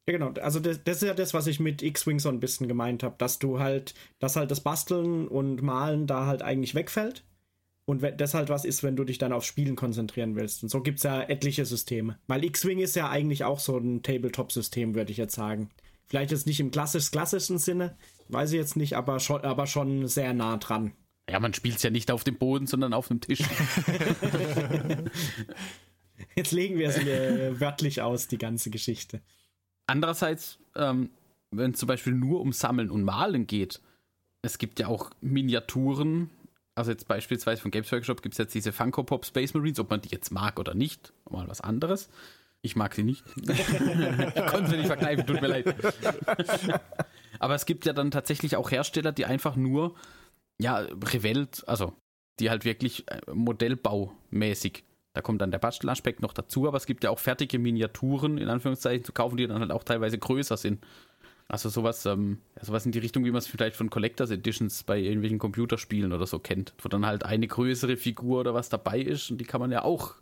[0.07, 0.33] Ja, genau.
[0.41, 3.15] Also das, das, ist ja das, was ich mit X-Wing so ein bisschen gemeint habe,
[3.19, 7.25] dass du halt, dass halt das Basteln und Malen da halt eigentlich wegfällt.
[7.87, 10.63] Und das halt was ist, wenn du dich dann auf Spielen konzentrieren willst.
[10.63, 12.19] Und so gibt es ja etliche Systeme.
[12.27, 15.69] Weil X-Wing ist ja eigentlich auch so ein Tabletop-System, würde ich jetzt sagen.
[16.07, 17.97] Vielleicht jetzt nicht im klassisch klassischen Sinne,
[18.29, 20.93] weiß ich jetzt nicht, aber schon, aber schon sehr nah dran.
[21.29, 23.41] Ja, man spielt es ja nicht auf dem Boden, sondern auf dem Tisch.
[26.37, 29.23] jetzt legen wir es mir wörtlich aus, die ganze Geschichte.
[29.87, 31.11] Andererseits, ähm,
[31.51, 33.81] wenn es zum Beispiel nur um Sammeln und Malen geht,
[34.43, 36.31] es gibt ja auch Miniaturen,
[36.75, 39.91] also jetzt beispielsweise von Games Workshop gibt es jetzt diese Funko Pop Space Marines, ob
[39.91, 42.11] man die jetzt mag oder nicht, mal was anderes.
[42.65, 43.23] Ich mag sie nicht.
[43.37, 45.75] ich konnte sie nicht verkneifen, tut mir leid.
[47.39, 49.95] Aber es gibt ja dann tatsächlich auch Hersteller, die einfach nur,
[50.59, 51.93] ja, Revelt, also
[52.41, 57.05] die halt wirklich äh, modellbaumäßig, da kommt dann der Bastelaspekt noch dazu, aber es gibt
[57.05, 60.83] ja auch fertige Miniaturen, in Anführungszeichen, zu kaufen, die dann halt auch teilweise größer sind.
[61.49, 64.99] Also sowas, ähm, sowas in die Richtung, wie man es vielleicht von Collectors Editions bei
[64.99, 69.31] irgendwelchen Computerspielen oder so kennt, wo dann halt eine größere Figur oder was dabei ist
[69.31, 70.15] und die kann man ja auch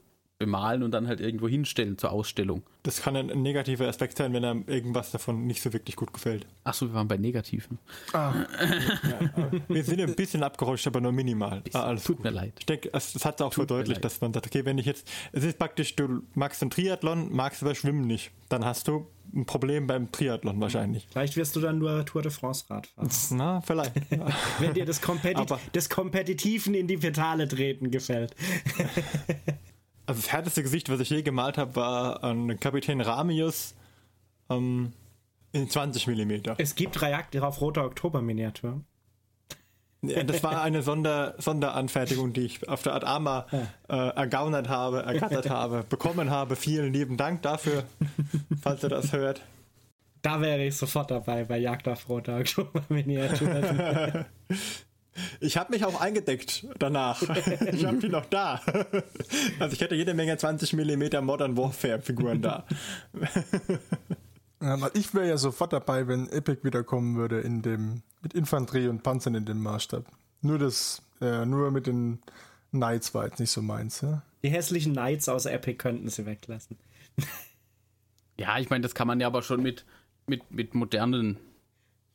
[0.45, 2.62] bemalen und dann halt irgendwo hinstellen zur Ausstellung.
[2.82, 6.12] Das kann ein, ein negativer Aspekt sein, wenn einem irgendwas davon nicht so wirklich gut
[6.12, 6.47] gefällt.
[6.64, 7.78] Achso, wir waren bei Negativen.
[8.12, 8.34] Ah.
[8.61, 11.62] ja, wir sind ein bisschen abgerutscht, aber nur minimal.
[11.72, 12.24] Ah, alles Tut gut.
[12.24, 12.55] mir leid.
[12.59, 15.09] Ich denke, es, es hat auch Tut verdeutlicht, dass man sagt, okay, wenn ich jetzt,
[15.30, 19.47] es ist praktisch, du magst einen Triathlon, magst aber Schwimmen nicht, dann hast du ein
[19.47, 21.07] Problem beim Triathlon wahrscheinlich.
[21.11, 23.11] Vielleicht wirst du dann nur Tour de France Radfahren.
[23.30, 23.95] Na, vielleicht.
[24.59, 28.34] Wenn dir das, Kompeti das Kompetitiven in die Petale treten gefällt.
[30.13, 33.75] Also das härteste Gesicht, was ich je gemalt habe, war ein Kapitän Ramius
[34.51, 34.93] ähm,
[35.53, 36.33] in 20 mm.
[36.59, 38.83] Es gibt Reaktor auf roter Oktober-Miniatur.
[40.03, 43.47] Ja, das war eine Sonder, Sonderanfertigung, die ich auf der Art Arma
[43.89, 46.57] äh, ergaunert habe, ergattert habe, bekommen habe.
[46.57, 47.85] Vielen lieben Dank dafür,
[48.61, 49.41] falls ihr das hört.
[50.21, 54.27] Da wäre ich sofort dabei bei Jagd auf roter Oktober-Miniatur.
[55.41, 57.23] Ich habe mich auch eingedeckt danach.
[57.73, 58.61] ich habe die noch da.
[59.59, 62.65] Also ich hätte jede Menge 20 mm Modern Warfare Figuren da.
[64.95, 69.35] ich wäre ja sofort dabei, wenn Epic wiederkommen würde in dem mit Infanterie und Panzern
[69.35, 70.07] in dem Maßstab.
[70.41, 72.21] Nur das, äh, nur mit den
[72.71, 74.01] Knights war jetzt nicht so meins.
[74.01, 74.23] Ja?
[74.43, 76.79] Die hässlichen Knights aus Epic könnten sie weglassen.
[78.39, 79.85] ja, ich meine, das kann man ja aber schon mit
[80.27, 81.37] mit mit modernen,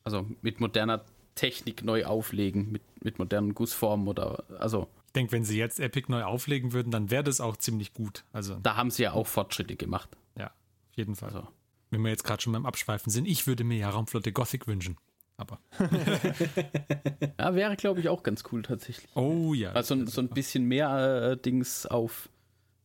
[0.04, 1.04] also mit moderner
[1.38, 4.88] Technik neu auflegen mit, mit modernen Gussformen oder also.
[5.06, 8.24] Ich denke, wenn sie jetzt Epic neu auflegen würden, dann wäre das auch ziemlich gut.
[8.32, 10.10] Also da haben sie ja auch Fortschritte gemacht.
[10.36, 11.28] Ja, auf jeden Fall.
[11.30, 11.46] Also.
[11.90, 14.96] Wenn wir jetzt gerade schon beim Abschweifen sind, ich würde mir ja Raumflotte Gothic wünschen.
[15.36, 15.60] Aber.
[17.38, 19.08] ja, wäre, glaube ich, auch ganz cool tatsächlich.
[19.14, 19.72] Oh ja.
[19.72, 22.28] Also so ein bisschen mehr äh, Dings auf,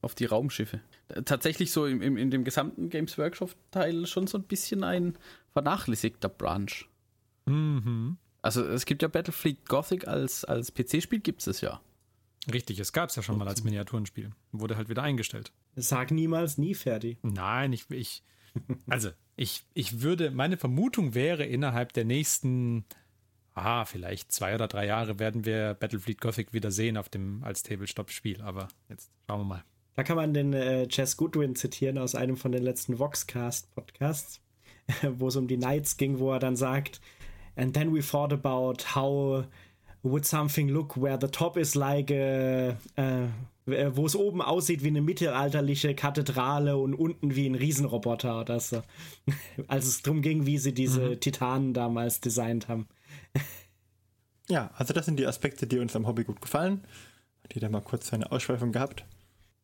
[0.04, 0.80] auf die Raumschiffe.
[1.26, 5.18] Tatsächlich so im, im, in dem gesamten Games Workshop-Teil schon so ein bisschen ein
[5.54, 6.86] vernachlässigter Branch.
[7.46, 8.18] Mhm.
[8.44, 11.82] Also es gibt ja Battlefleet Gothic als, als PC-Spiel, gibt es ja.
[12.52, 14.32] Richtig, es gab es ja schon mal als Miniaturenspiel.
[14.52, 15.54] Wurde halt wieder eingestellt.
[15.76, 17.18] Sag niemals nie, fertig.
[17.24, 18.22] Nein, ich, ich
[18.88, 22.86] also ich, ich würde, meine Vermutung wäre, innerhalb der nächsten,
[23.54, 27.64] ah, vielleicht zwei oder drei Jahre werden wir Battlefleet Gothic wieder sehen auf dem, als
[27.64, 28.42] Tabletop-Spiel.
[28.42, 29.64] Aber jetzt schauen wir mal.
[29.96, 34.42] Da kann man den äh, Chess Goodwin zitieren aus einem von den letzten Voxcast-Podcasts,
[35.18, 37.00] wo es um die Knights ging, wo er dann sagt,
[37.56, 39.46] and then we thought about how
[40.04, 43.28] would something look where the top is like a, uh,
[43.66, 48.82] wo es oben aussieht wie eine mittelalterliche Kathedrale und unten wie ein Riesenroboter oder so.
[49.68, 51.20] Als es darum ging, wie sie diese mhm.
[51.22, 52.88] Titanen damals designt haben.
[54.50, 56.84] Ja, also das sind die Aspekte, die uns am Hobby gut gefallen.
[57.44, 59.06] Hat jeder mal kurz seine Ausschweifung gehabt.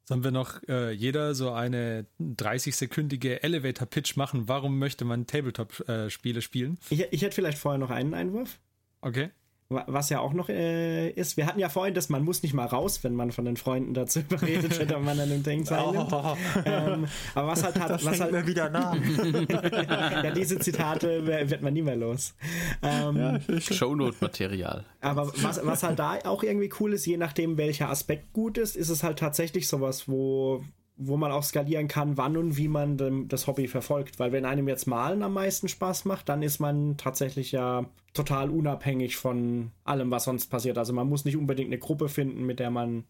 [0.09, 4.47] Sollen wir noch äh, jeder so eine 30-sekündige Elevator-Pitch machen?
[4.47, 6.79] Warum möchte man Tabletop-Spiele spielen?
[6.89, 8.59] Ich, ich hätte vielleicht vorher noch einen Einwurf.
[9.01, 9.29] Okay.
[9.71, 12.65] Was ja auch noch äh, ist, wir hatten ja vorhin, dass man muss nicht mal
[12.65, 16.11] raus, wenn man von den Freunden dazu überredet wird, ob man an dem Ding teilnimmt.
[16.11, 16.35] Oh.
[16.65, 17.05] Ähm,
[17.35, 18.95] aber was halt hat, das was halt mir wieder nach.
[20.23, 22.33] ja, diese Zitate wird man nie mehr los.
[22.81, 24.85] Ähm, ja, Shownote-Material.
[25.01, 28.75] Aber was, was halt da auch irgendwie cool ist, je nachdem welcher Aspekt gut ist,
[28.75, 30.63] ist es halt tatsächlich sowas, wo
[31.01, 34.19] wo man auch skalieren kann, wann und wie man das Hobby verfolgt.
[34.19, 38.49] Weil wenn einem jetzt Malen am meisten Spaß macht, dann ist man tatsächlich ja total
[38.49, 40.77] unabhängig von allem, was sonst passiert.
[40.77, 43.05] Also man muss nicht unbedingt eine Gruppe finden, mit der man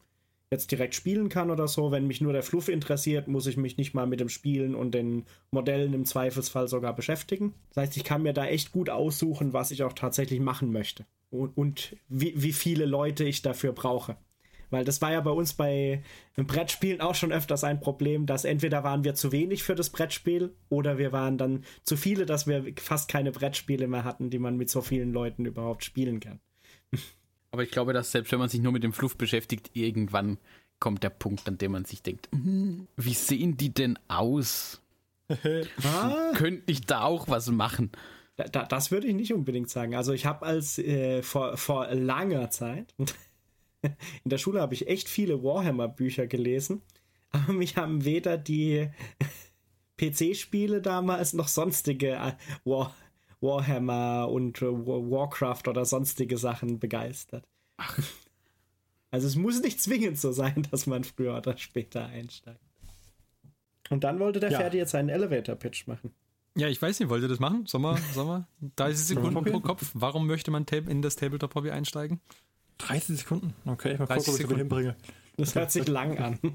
[0.51, 1.91] jetzt direkt spielen kann oder so.
[1.91, 4.93] Wenn mich nur der Fluff interessiert, muss ich mich nicht mal mit dem Spielen und
[4.93, 7.55] den Modellen im Zweifelsfall sogar beschäftigen.
[7.69, 11.05] Das heißt, ich kann mir da echt gut aussuchen, was ich auch tatsächlich machen möchte
[11.31, 14.17] und, und wie, wie viele Leute ich dafür brauche.
[14.69, 16.03] Weil das war ja bei uns bei
[16.35, 20.53] Brettspielen auch schon öfters ein Problem, dass entweder waren wir zu wenig für das Brettspiel
[20.69, 24.57] oder wir waren dann zu viele, dass wir fast keine Brettspiele mehr hatten, die man
[24.57, 26.39] mit so vielen Leuten überhaupt spielen kann.
[27.51, 30.37] Aber ich glaube, dass selbst wenn man sich nur mit dem Fluff beschäftigt, irgendwann
[30.79, 34.81] kommt der Punkt, an dem man sich denkt, hm, wie sehen die denn aus?
[35.83, 36.31] ah.
[36.35, 37.91] Könnte ich da auch was machen?
[38.35, 39.95] Da, das würde ich nicht unbedingt sagen.
[39.95, 42.93] Also ich habe als äh, vor, vor langer Zeit
[44.23, 46.81] in der Schule habe ich echt viele Warhammer-Bücher gelesen,
[47.31, 48.89] aber mich haben weder die
[49.97, 52.95] PC-Spiele damals noch sonstige äh, War
[53.41, 57.47] Warhammer und äh, Warcraft oder sonstige Sachen begeistert.
[57.77, 57.97] Ach.
[59.11, 62.61] Also es muss nicht zwingend so sein, dass man früher oder später einsteigt.
[63.89, 64.59] Und dann wollte der ja.
[64.59, 66.13] Ferdi jetzt einen Elevator-Pitch machen.
[66.55, 67.65] Ja, ich weiß nicht, wollt ihr das machen?
[67.65, 69.89] Sommer, Sommer, 30 Sekunden pro Kopf.
[69.95, 72.21] Warum möchte man in das Tabletop-Hobby einsteigen?
[72.79, 73.53] 30 Sekunden?
[73.65, 74.95] Okay, mal gucken, ob ich das hinbringe.
[75.37, 76.39] Das hört sich lang an.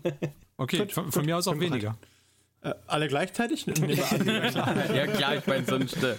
[0.57, 1.99] Okay, gut, von, von gut, mir aus auch weniger.
[2.61, 3.66] Äh, alle gleichzeitig?
[3.66, 6.14] ja, klar, ich meine, sonst, äh,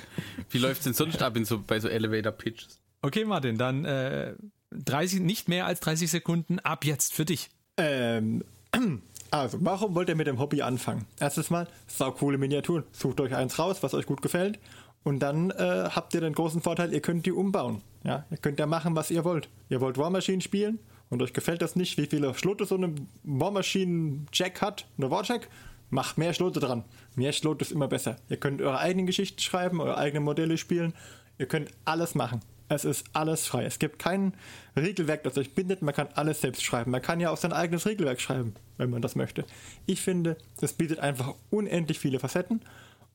[0.50, 2.82] wie läuft es denn sonst ab in so, bei so Elevator-Pitches?
[3.02, 4.34] Okay, Martin, dann äh,
[4.72, 7.50] 30, nicht mehr als 30 Sekunden ab jetzt für dich.
[7.78, 8.44] Ähm,
[9.42, 11.06] also, warum wollt ihr mit dem Hobby anfangen?
[11.20, 12.84] Erstes Mal, sau coole Miniaturen.
[12.92, 14.60] Sucht euch eins raus, was euch gut gefällt.
[15.04, 17.82] Und dann äh, habt ihr den großen Vorteil, ihr könnt die umbauen.
[18.04, 19.50] Ja, ihr könnt ja machen, was ihr wollt.
[19.70, 20.80] Ihr wollt War Machine spielen
[21.10, 25.12] und euch gefällt das nicht, wie viele Schlote so eine War Machine Jack hat, eine
[25.12, 25.50] War Jack.
[25.92, 26.84] Macht mehr Schlote dran.
[27.16, 28.18] Mehr Schlote ist immer besser.
[28.28, 30.94] Ihr könnt eure eigenen Geschichten schreiben, eure eigenen Modelle spielen.
[31.38, 32.42] Ihr könnt alles machen.
[32.68, 33.66] Es ist alles frei.
[33.66, 34.34] Es gibt kein
[34.76, 35.82] Regelwerk, das euch bindet.
[35.82, 36.92] Man kann alles selbst schreiben.
[36.92, 39.46] Man kann ja auch sein eigenes Regelwerk schreiben, wenn man das möchte.
[39.86, 42.62] Ich finde, es bietet einfach unendlich viele Facetten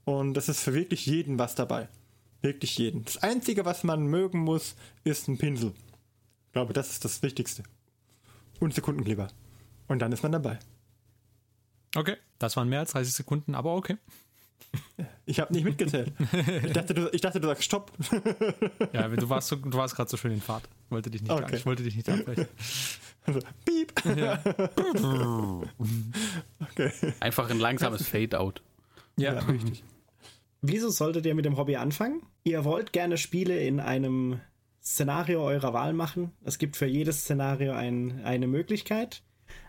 [0.04, 1.88] und es ist für wirklich jeden was dabei.
[2.42, 3.04] Wirklich jeden.
[3.04, 5.72] Das Einzige, was man mögen muss, ist ein Pinsel.
[6.46, 7.64] Ich glaube, das ist das Wichtigste.
[8.60, 9.28] Und Sekundenkleber.
[9.88, 10.58] Und dann ist man dabei.
[11.96, 13.96] Okay, das waren mehr als 30 Sekunden, aber okay.
[15.26, 16.12] Ich habe nicht mitgezählt.
[16.64, 17.92] Ich dachte, du, ich dachte, du sagst Stopp.
[18.92, 20.68] Ja, du warst, so, du warst gerade so schön in Fahrt.
[20.86, 21.56] Ich wollte dich nicht, okay.
[21.56, 22.48] ich wollte dich nicht abbrechen.
[23.24, 23.92] Also, piep.
[24.16, 24.42] Ja.
[26.60, 26.92] okay.
[27.20, 28.62] Einfach ein langsames Fade-out.
[29.16, 29.84] Ja, ja, richtig.
[30.62, 32.22] Wieso solltet ihr mit dem Hobby anfangen?
[32.44, 34.40] Ihr wollt gerne Spiele in einem
[34.82, 36.32] Szenario eurer Wahl machen.
[36.44, 39.22] Es gibt für jedes Szenario ein, eine Möglichkeit.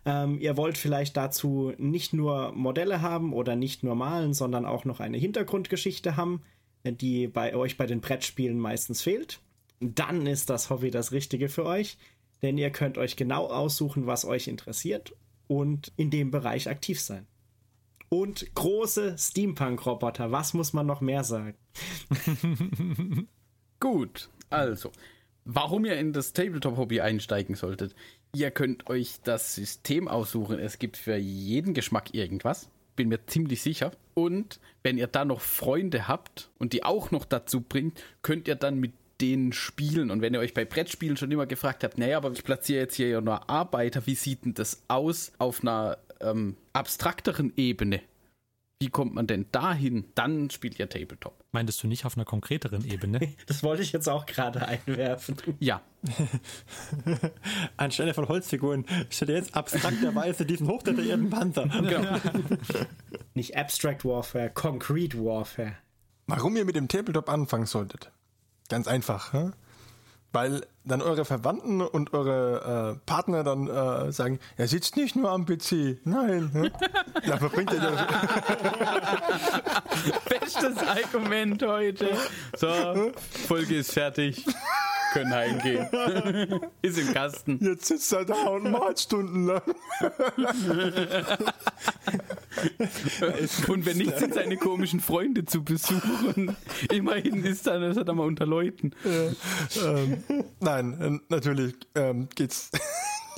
[0.05, 4.85] Ähm, ihr wollt vielleicht dazu nicht nur Modelle haben oder nicht nur malen, sondern auch
[4.85, 6.41] noch eine Hintergrundgeschichte haben,
[6.83, 9.39] die bei euch bei den Brettspielen meistens fehlt.
[9.79, 11.97] Dann ist das Hobby das Richtige für euch,
[12.41, 15.13] denn ihr könnt euch genau aussuchen, was euch interessiert
[15.47, 17.27] und in dem Bereich aktiv sein
[18.11, 20.31] und große Steampunk-Roboter.
[20.31, 21.55] Was muss man noch mehr sagen?
[23.79, 24.91] Gut, also,
[25.45, 27.95] warum ihr in das Tabletop-Hobby einsteigen solltet.
[28.33, 30.57] Ihr könnt euch das System aussuchen.
[30.59, 32.69] Es gibt für jeden Geschmack irgendwas.
[32.95, 33.91] Bin mir ziemlich sicher.
[34.13, 38.55] Und wenn ihr da noch Freunde habt und die auch noch dazu bringt, könnt ihr
[38.55, 40.11] dann mit denen spielen.
[40.11, 42.95] Und wenn ihr euch bei Brettspielen schon immer gefragt habt, naja, aber ich platziere jetzt
[42.95, 48.01] hier ja nur Arbeiter, wie sieht denn das aus auf einer ähm, abstrakteren Ebene.
[48.81, 50.05] Wie kommt man denn dahin?
[50.15, 51.45] Dann spielt ihr Tabletop.
[51.51, 53.19] Meintest du nicht auf einer konkreteren Ebene?
[53.45, 55.35] Das wollte ich jetzt auch gerade einwerfen.
[55.59, 55.81] Ja.
[57.77, 61.65] Anstelle von Holzfiguren steht jetzt abstrakterweise diesen hochdetaillierten Panzer.
[61.91, 62.17] Genau.
[63.35, 65.73] Nicht Abstract Warfare, Concrete Warfare.
[66.27, 68.11] Warum ihr mit dem Tabletop anfangen solltet?
[68.69, 69.33] Ganz einfach.
[69.33, 69.53] Hm?
[70.31, 75.29] Weil dann eure Verwandten und eure äh, Partner dann äh, sagen, er sitzt nicht nur
[75.29, 75.99] am PC.
[76.03, 76.49] Nein.
[76.53, 76.71] Hm?
[77.27, 78.07] Da verbringt er ja.
[80.27, 82.09] Bestes Argument heute.
[82.57, 83.11] So,
[83.47, 84.43] Folge ist fertig.
[85.11, 85.87] Können heimgehen.
[86.81, 87.59] Ist im Kasten.
[87.61, 89.61] Jetzt sitzt er da und malt stundenlang.
[93.67, 96.55] Und wenn nicht, sind seine komischen Freunde zu besuchen.
[96.91, 98.91] Immerhin ist er, das hat er mal unter Leuten.
[99.05, 100.23] ähm,
[100.59, 102.71] nein, äh, natürlich ähm, geht's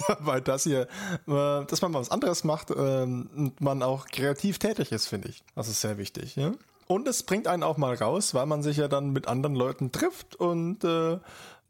[0.20, 0.88] weil das hier,
[1.28, 5.30] äh, dass man mal was anderes macht ähm, und man auch kreativ tätig ist, finde
[5.30, 5.44] ich.
[5.56, 6.36] Das ist sehr wichtig.
[6.36, 6.52] Ja?
[6.88, 9.92] Und es bringt einen auch mal raus, weil man sich ja dann mit anderen Leuten
[9.92, 11.18] trifft und äh,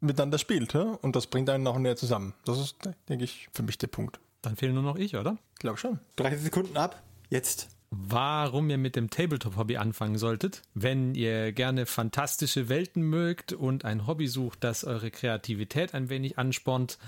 [0.04, 0.74] miteinander spielt.
[0.74, 0.98] Ja?
[1.02, 2.34] Und das bringt einen auch näher zusammen.
[2.44, 2.76] Das ist,
[3.08, 4.20] denke ich, für mich der Punkt.
[4.42, 5.38] Dann fehlen nur noch ich, oder?
[5.54, 5.98] Ich glaube schon.
[6.16, 7.02] 30 Sekunden ab.
[7.30, 7.68] Jetzt.
[7.90, 10.62] Warum ihr mit dem Tabletop-Hobby anfangen solltet.
[10.74, 16.38] Wenn ihr gerne fantastische Welten mögt und ein Hobby sucht, das eure Kreativität ein wenig
[16.38, 16.98] anspornt,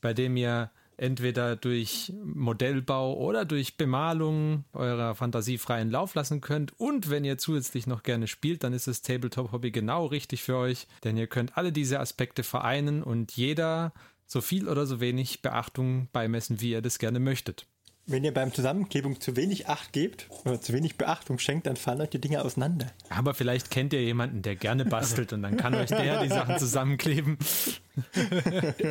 [0.00, 6.78] bei dem ihr entweder durch Modellbau oder durch Bemalung eurer Fantasie freien Lauf lassen könnt.
[6.78, 10.86] Und wenn ihr zusätzlich noch gerne spielt, dann ist das Tabletop-Hobby genau richtig für euch,
[11.04, 13.92] denn ihr könnt alle diese Aspekte vereinen und jeder
[14.26, 17.66] so viel oder so wenig Beachtung beimessen, wie ihr das gerne möchtet.
[18.06, 22.02] Wenn ihr beim Zusammenklebung zu wenig Acht gebt oder zu wenig Beachtung schenkt, dann fallen
[22.02, 22.92] euch die Dinge auseinander.
[23.08, 26.58] Aber vielleicht kennt ihr jemanden, der gerne bastelt und dann kann euch der die Sachen
[26.58, 27.38] zusammenkleben.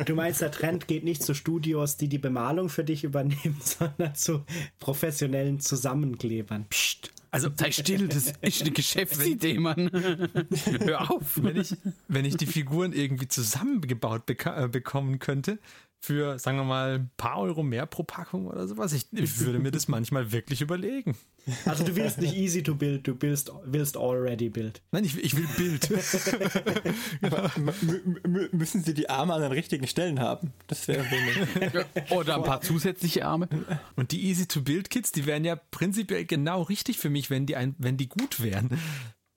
[0.06, 4.14] Du meinst, der Trend geht nicht zu Studios, die die Bemalung für dich übernehmen, sondern
[4.16, 4.44] zu
[4.80, 6.66] professionellen Zusammenklebern.
[6.70, 7.10] Psst.
[7.30, 9.90] Also sei still, das ist eine Geschäftsidee, Mann.
[10.84, 11.42] Hör auf.
[11.42, 11.74] Wenn ich,
[12.06, 15.58] wenn ich die Figuren irgendwie zusammengebaut beka- äh, bekommen könnte,
[16.04, 18.92] für, sagen wir mal, ein paar Euro mehr pro Packung oder sowas.
[18.92, 21.16] Ich, ich würde mir das manchmal wirklich überlegen.
[21.64, 24.82] Also du willst nicht easy to build, du willst, willst already build.
[24.92, 25.90] Nein, ich, ich will Bild.
[28.52, 30.52] müssen sie die Arme an den richtigen Stellen haben?
[30.66, 31.04] Das wäre
[32.10, 33.48] Oder ein paar zusätzliche Arme.
[33.96, 37.46] Und die Easy to Build Kits, die wären ja prinzipiell genau richtig für mich, wenn
[37.46, 38.78] die, ein, wenn die gut wären.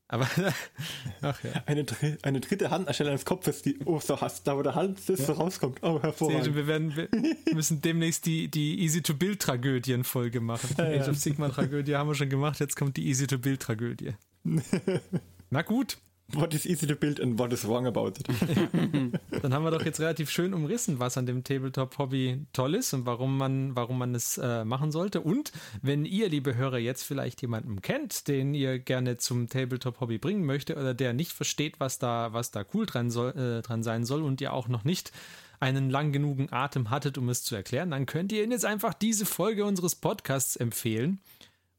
[0.09, 0.27] Aber
[1.21, 1.51] ach ja.
[1.65, 1.85] eine,
[2.21, 5.19] eine dritte Hand anstelle eines Kopfes, die oh so hast, da wo der Hals ist,
[5.19, 5.25] ja.
[5.25, 5.79] so rauskommt.
[5.83, 6.55] Oh, hervorragend.
[6.55, 7.09] wir, werden, wir
[7.53, 10.69] müssen demnächst die, die Easy-to-Build-Tragödien-Folge machen.
[10.77, 14.13] Ja, Age of Sigma-Tragödie haben wir schon gemacht, jetzt kommt die Easy-to-Build-Tragödie.
[15.49, 15.97] Na gut,
[16.33, 18.27] What is easy to build and what is wrong about it?
[19.41, 23.05] Dann haben wir doch jetzt relativ schön umrissen, was an dem Tabletop-Hobby toll ist und
[23.05, 25.21] warum man, warum man es äh, machen sollte.
[25.21, 30.45] Und wenn ihr, liebe Hörer, jetzt vielleicht jemanden kennt, den ihr gerne zum Tabletop-Hobby bringen
[30.45, 34.03] möchte oder der nicht versteht, was da, was da cool dran, soll, äh, dran sein
[34.03, 35.13] soll und ihr auch noch nicht
[35.61, 38.93] einen lang genugen Atem hattet, um es zu erklären, dann könnt ihr ihnen jetzt einfach
[38.93, 41.19] diese Folge unseres Podcasts empfehlen.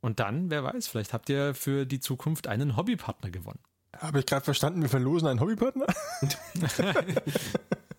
[0.00, 3.60] Und dann, wer weiß, vielleicht habt ihr für die Zukunft einen Hobbypartner gewonnen.
[4.00, 5.86] Habe ich gerade verstanden, wir verlosen einen Hobbypartner?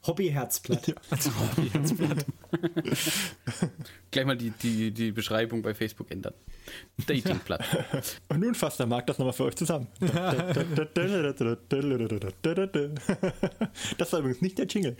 [0.08, 0.88] Hobbyherzblatt.
[0.88, 0.96] Ja.
[1.10, 2.26] Also Hobbyherzblatt.
[4.12, 6.34] Gleich mal die, die, die Beschreibung bei Facebook ändern.
[7.06, 7.66] Datingblatt.
[8.30, 9.88] Und nun fasst der Markt das nochmal für euch zusammen.
[10.00, 10.14] Das
[14.14, 14.96] war übrigens nicht der Jingle.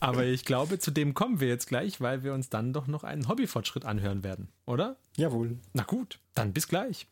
[0.00, 3.04] Aber ich glaube, zu dem kommen wir jetzt gleich, weil wir uns dann doch noch
[3.04, 4.96] einen Hobbyfortschritt anhören werden, oder?
[5.16, 5.58] Jawohl.
[5.72, 7.06] Na gut, dann bis gleich.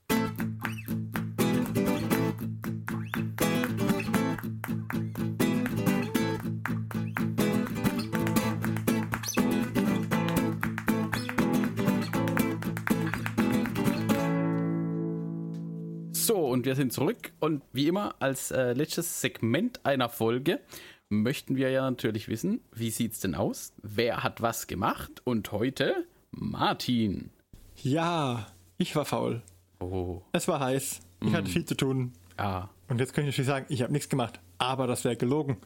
[16.35, 17.33] Und wir sind zurück.
[17.41, 20.61] Und wie immer, als äh, letztes Segment einer Folge
[21.09, 23.73] möchten wir ja natürlich wissen, wie sieht's denn aus?
[23.83, 25.23] Wer hat was gemacht?
[25.25, 27.31] Und heute Martin.
[27.77, 28.47] Ja,
[28.79, 29.43] ich war faul.
[29.81, 30.23] Oh.
[30.33, 31.01] Es war heiß.
[31.23, 31.35] Ich mm.
[31.35, 32.13] hatte viel zu tun.
[32.39, 32.71] Ja.
[32.89, 34.41] Und jetzt könnte ich natürlich sagen, ich habe nichts gemacht.
[34.59, 35.59] Aber das wäre gelogen.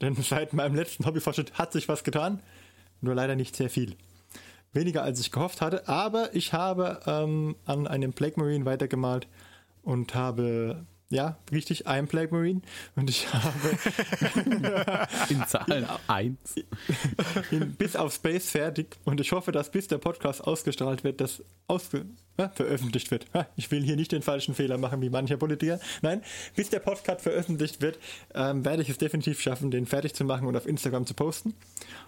[0.00, 2.42] Denn seit meinem letzten Hobbyfortschritt hat sich was getan.
[3.00, 3.96] Nur leider nicht sehr viel.
[4.72, 5.88] Weniger als ich gehofft hatte.
[5.88, 9.28] Aber ich habe ähm, an einem Plague Marine weitergemalt
[9.88, 12.60] und habe ja, richtig ein Plague Marine
[12.94, 13.70] und ich habe
[15.30, 16.38] in Zahlen 1
[17.78, 22.04] bis auf Space fertig und ich hoffe, dass bis der Podcast ausgestrahlt wird, das ausge
[22.36, 23.24] äh, veröffentlicht wird.
[23.56, 25.80] Ich will hier nicht den falschen Fehler machen wie mancher Politiker.
[26.02, 26.20] Nein,
[26.54, 27.98] bis der Podcast veröffentlicht wird,
[28.34, 31.54] ähm, werde ich es definitiv schaffen, den fertig zu machen und auf Instagram zu posten.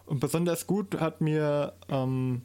[0.04, 2.42] Und besonders gut hat mir ähm,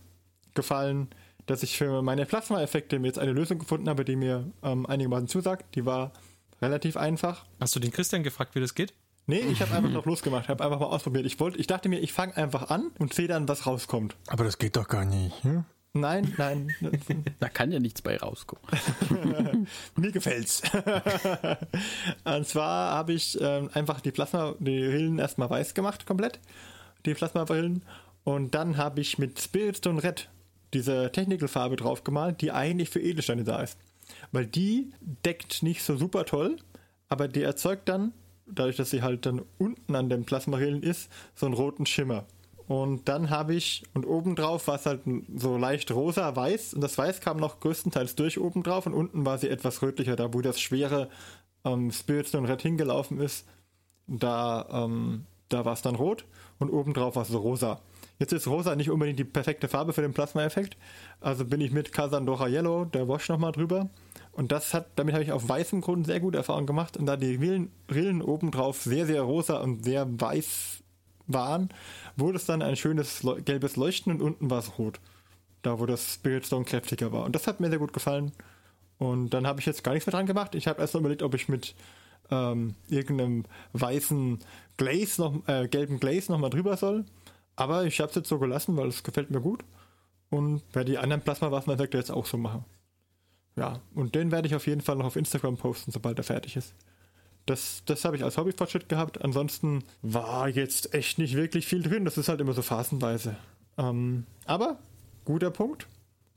[0.54, 1.10] gefallen,
[1.46, 5.76] dass ich für meine Plasma-Effekte jetzt eine Lösung gefunden habe, die mir ähm, einigermaßen zusagt.
[5.76, 6.12] Die war
[6.62, 7.46] relativ einfach.
[7.60, 8.94] Hast du den Christian gefragt, wie das geht?
[9.28, 11.26] Nee, ich habe einfach noch losgemacht, habe einfach mal ausprobiert.
[11.26, 14.16] Ich wollte, ich dachte mir, ich fange einfach an und sehe dann, was rauskommt.
[14.28, 15.44] Aber das geht doch gar nicht.
[15.44, 15.66] Hm?
[15.94, 16.70] Nein, nein.
[17.40, 18.64] da kann ja nichts bei rauskommen.
[19.96, 20.62] Mir gefällt's.
[22.26, 26.40] und zwar habe ich ähm, einfach die Plasma, die Rillen erstmal weiß gemacht, komplett.
[27.06, 27.82] Die Plasma-Rillen.
[28.26, 30.30] Und dann habe ich mit Spiritstone Red
[30.74, 33.78] diese Technical-Farbe drauf gemalt, die eigentlich für Edelsteine da ist.
[34.32, 34.92] Weil die
[35.26, 36.58] deckt nicht so super toll,
[37.08, 38.14] aber die erzeugt dann
[38.46, 42.26] dadurch, dass sie halt dann unten an den Plasmarillen ist, so einen roten Schimmer.
[42.68, 45.02] Und dann habe ich, und obendrauf war es halt
[45.36, 49.50] so leicht rosa-weiß, und das Weiß kam noch größtenteils durch obendrauf, und unten war sie
[49.50, 51.10] etwas rötlicher, da wo das schwere
[51.64, 53.46] ähm, Spirits Red hingelaufen ist,
[54.08, 56.26] da, ähm, da war es dann rot,
[56.58, 57.82] und obendrauf war es so rosa.
[58.20, 60.78] Jetzt ist rosa nicht unbedingt die perfekte Farbe für den Plasma-Effekt,
[61.20, 63.90] also bin ich mit Casandora Yellow, der Wash nochmal drüber,
[64.32, 67.18] und das hat, damit habe ich auf weißem Grund sehr gute Erfahrungen gemacht, und da
[67.18, 70.84] die Rillen, Rillen obendrauf sehr, sehr rosa und sehr weiß
[71.28, 71.70] waren,
[72.16, 75.00] wurde es dann ein schönes gelbes Leuchten und unten war es rot.
[75.62, 77.26] Da, wo das Spirit Stone kräftiger war.
[77.26, 78.32] Und das hat mir sehr gut gefallen.
[79.00, 80.54] Und dann habe ich jetzt gar nichts mehr dran gemacht.
[80.54, 81.74] Ich habe erst mal überlegt, ob ich mit
[82.30, 84.40] ähm, irgendeinem weißen
[84.78, 87.06] Glaze noch, äh, gelben Glaze nochmal drüber soll.
[87.56, 89.64] Aber ich habe es jetzt so gelassen, weil es gefällt mir gut.
[90.30, 92.66] Und werde die anderen Plasma-Waffeneffekte jetzt auch so machen.
[93.56, 96.58] Ja, und den werde ich auf jeden Fall noch auf Instagram posten, sobald er fertig
[96.58, 96.74] ist.
[97.46, 99.24] Das, das habe ich als Hobbyfortschritt gehabt.
[99.24, 102.04] Ansonsten war jetzt echt nicht wirklich viel drin.
[102.04, 103.36] Das ist halt immer so phasenweise.
[103.78, 104.80] Ähm, aber
[105.26, 105.88] guter Punkt.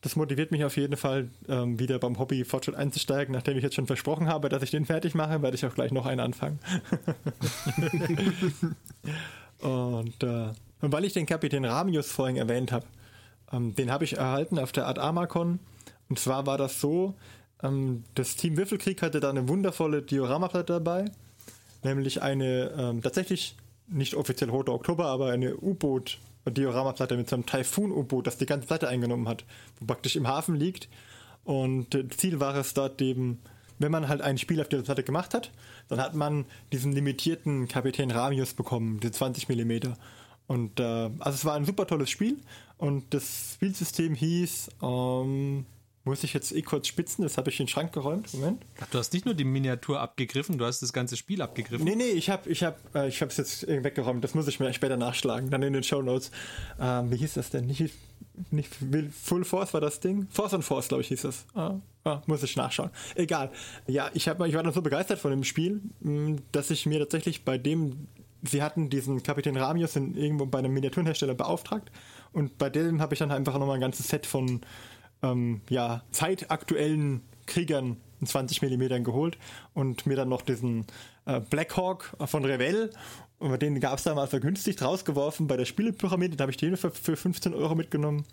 [0.00, 3.34] Das motiviert mich auf jeden Fall, ähm, wieder beim Hobbyfortschritt einzusteigen.
[3.34, 5.90] Nachdem ich jetzt schon versprochen habe, dass ich den fertig mache, werde ich auch gleich
[5.90, 6.60] noch einen anfangen.
[9.60, 10.50] und, äh,
[10.80, 12.86] und weil ich den Kapitän Ramius vorhin erwähnt habe,
[13.52, 15.58] ähm, den habe ich erhalten auf der Art Armacon.
[16.08, 17.14] Und zwar war das so,
[17.62, 21.06] ähm, das Team Würfelkrieg hatte da eine wundervolle Dioramaplatte dabei,
[21.82, 23.56] nämlich eine ähm, tatsächlich
[23.88, 26.18] nicht offiziell Rote Oktober, aber eine U-Boot
[26.50, 29.44] Dioramaplatte mit so einem Typhoon-U-Boot, das die ganze Platte eingenommen hat,
[29.78, 30.88] wo praktisch im Hafen liegt.
[31.44, 33.40] Und äh, Ziel war es dort eben,
[33.78, 35.50] wenn man halt ein Spiel auf dieser Platte gemacht hat,
[35.88, 39.94] dann hat man diesen limitierten Kapitän Ramius bekommen, die 20 mm.
[40.49, 42.38] Und äh, also es war ein super tolles Spiel
[42.78, 45.66] und das Spielsystem hieß ähm,
[46.09, 47.22] muss ich jetzt eh kurz spitzen?
[47.22, 48.32] Das habe ich in den Schrank geräumt.
[48.32, 48.64] Moment.
[48.80, 51.84] Ach, du hast nicht nur die Miniatur abgegriffen, du hast das ganze Spiel abgegriffen.
[51.84, 54.24] Nee, nee, ich habe ich hab, äh, ich jetzt weggeräumt.
[54.24, 55.51] Das muss ich mir später nachschlagen.
[55.51, 56.30] Dann in den Show Notes.
[56.80, 57.66] Ähm, wie hieß das denn?
[57.66, 57.92] Nicht,
[58.51, 58.74] nicht
[59.22, 60.26] Full Force war das Ding?
[60.30, 61.44] Force on Force, glaube ich, hieß das.
[61.55, 61.74] Ah,
[62.05, 62.90] ah, muss ich nachschauen.
[63.14, 63.51] Egal.
[63.86, 67.01] Ja, ich, hab, ich war dann so begeistert von dem Spiel, mm, dass ich mir
[67.01, 68.09] tatsächlich bei dem
[68.43, 71.91] sie hatten diesen Kapitän Ramius in, irgendwo bei einem Miniaturenhersteller beauftragt
[72.32, 74.61] und bei dem habe ich dann einfach nochmal ein ganzes Set von
[75.22, 79.39] ähm, ja, zeitaktuellen Kriegern in 20 mm geholt
[79.74, 80.86] und mir dann noch diesen
[81.26, 82.91] äh, Blackhawk von Revell,
[83.41, 87.16] den gab es damals vergünstigt rausgeworfen bei der Spielepyramide, da habe ich den für, für
[87.16, 88.24] 15 Euro mitgenommen.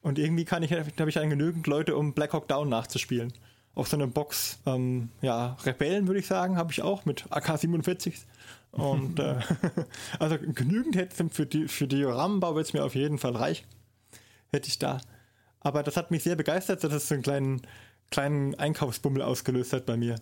[0.00, 3.32] Und irgendwie kann ich, habe ich dann genügend Leute, um Blackhawk Down nachzuspielen.
[3.74, 8.14] Auch so eine Box, ähm, ja, Rebellen würde ich sagen, habe ich auch mit AK-47.
[8.72, 9.36] Und äh,
[10.18, 13.66] also genügend hätte für die für Diorammenbau wird es mir auf jeden Fall reichen.
[14.50, 15.00] Hätte ich da.
[15.60, 17.62] Aber das hat mich sehr begeistert, dass es so einen kleinen,
[18.10, 20.16] kleinen Einkaufsbummel ausgelöst hat bei mir.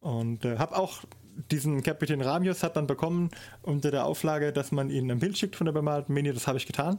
[0.00, 1.02] Und äh, habe auch
[1.50, 3.30] diesen Kapitän Ramius hat dann bekommen
[3.62, 6.32] unter der Auflage, dass man ihnen ein Bild schickt von der bemalten Mini.
[6.32, 6.98] Das habe ich getan.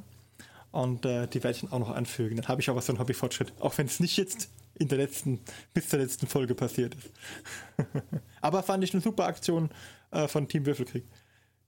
[0.71, 2.37] Und äh, die werde ich dann auch noch anfügen.
[2.37, 3.53] Dann habe ich auch was für einen Hobbyfortschritt.
[3.59, 4.49] Auch wenn es nicht jetzt
[4.81, 5.39] in der letzten,
[5.73, 7.11] bis zur letzten Folge passiert ist.
[8.41, 9.69] Aber fand ich eine super Aktion
[10.11, 11.05] äh, von Team Würfelkrieg,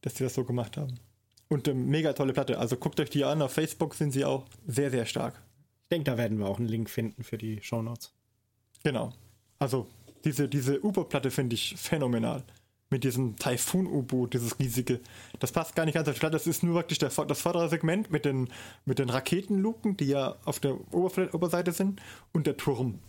[0.02, 1.00] dass sie das so gemacht haben.
[1.48, 2.58] Und eine mega tolle Platte.
[2.58, 3.42] Also guckt euch die an.
[3.42, 5.42] Auf Facebook sind sie auch sehr, sehr stark
[5.94, 8.14] denke, da werden wir auch einen Link finden für die Shownotes.
[8.84, 9.14] Genau.
[9.60, 9.88] Also
[10.26, 12.44] diese, diese U-Boot-Platte finde ich phänomenal.
[12.94, 15.00] Mit diesem Typhoon-U-Boot, dieses riesige.
[15.40, 16.34] Das passt gar nicht ganz auf die Platte.
[16.34, 18.50] Das ist nur wirklich der, das vordere Segment mit den,
[18.86, 23.00] mit den Raketenluken, die ja auf der Oberseite sind, und der Turm.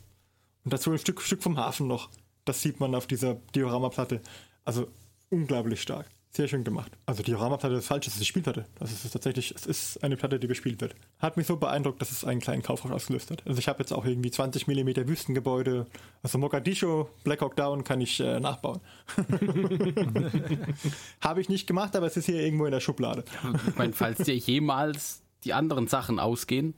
[0.65, 2.09] Und dazu ein Stück, Stück vom Hafen noch.
[2.47, 4.23] Das sieht man auf dieser Dioramaplatte.
[4.65, 4.89] Also
[5.29, 6.09] unglaublich stark.
[6.37, 6.91] Sehr schön gemacht.
[7.07, 8.65] Also die Rama-Platte ist falsch, es ist die Spielplatte.
[8.81, 10.97] Das ist tatsächlich, es ist eine Platte, die bespielt wird.
[11.21, 13.47] Hat mich so beeindruckt, dass es einen kleinen Kaufrausch ausgelöst hat.
[13.47, 15.87] Also ich habe jetzt auch irgendwie 20 mm Wüstengebäude.
[16.25, 18.81] Also Mogadischu, Black Hawk Down kann ich äh, nachbauen.
[21.21, 23.23] habe ich nicht gemacht, aber es ist hier irgendwo in der Schublade.
[23.69, 26.75] ich meine, falls dir jemals die anderen Sachen ausgehen.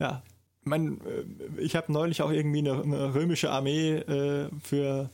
[0.00, 0.24] Ja,
[0.64, 5.08] mein, äh, ich habe neulich auch irgendwie eine, eine römische Armee äh, für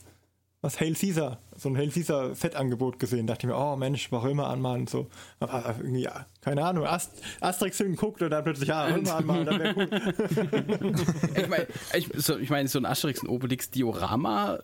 [0.61, 3.27] was Hail Caesar, so ein Hail Caesar Fettangebot gesehen.
[3.27, 5.07] Dachte ich mir, oh Mensch, mal Römer anmalen und so.
[5.39, 9.59] Aber irgendwie, ja, keine Ahnung, Ast Asterix guckt und dann plötzlich, ja, Römer anmalen, dann
[9.59, 9.89] wäre gut.
[11.35, 14.59] ich meine, ich, so, ich mein, so ein Asterix und Obelix Diorama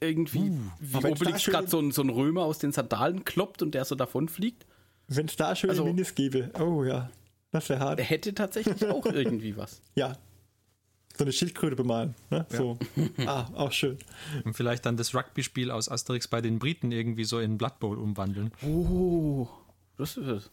[0.00, 3.84] irgendwie, uh, wie Obelix gerade so, so ein Römer aus den Sandalen kloppt und der
[3.84, 4.66] so davon fliegt.
[5.08, 7.10] Wenn es da schöne also, Minis gäbe, oh ja,
[7.50, 7.98] das wäre hart.
[7.98, 9.82] Der hätte tatsächlich auch irgendwie was.
[9.94, 10.16] Ja,
[11.18, 12.14] so eine Schildkröte bemalen.
[12.30, 12.46] Ne?
[12.50, 12.56] Ja.
[12.56, 12.78] So.
[13.26, 13.98] ah, auch schön.
[14.44, 17.98] Und vielleicht dann das Rugby-Spiel aus Asterix bei den Briten irgendwie so in Blood Bowl
[17.98, 18.52] umwandeln.
[18.62, 19.48] Oh.
[19.98, 20.50] Das ist es.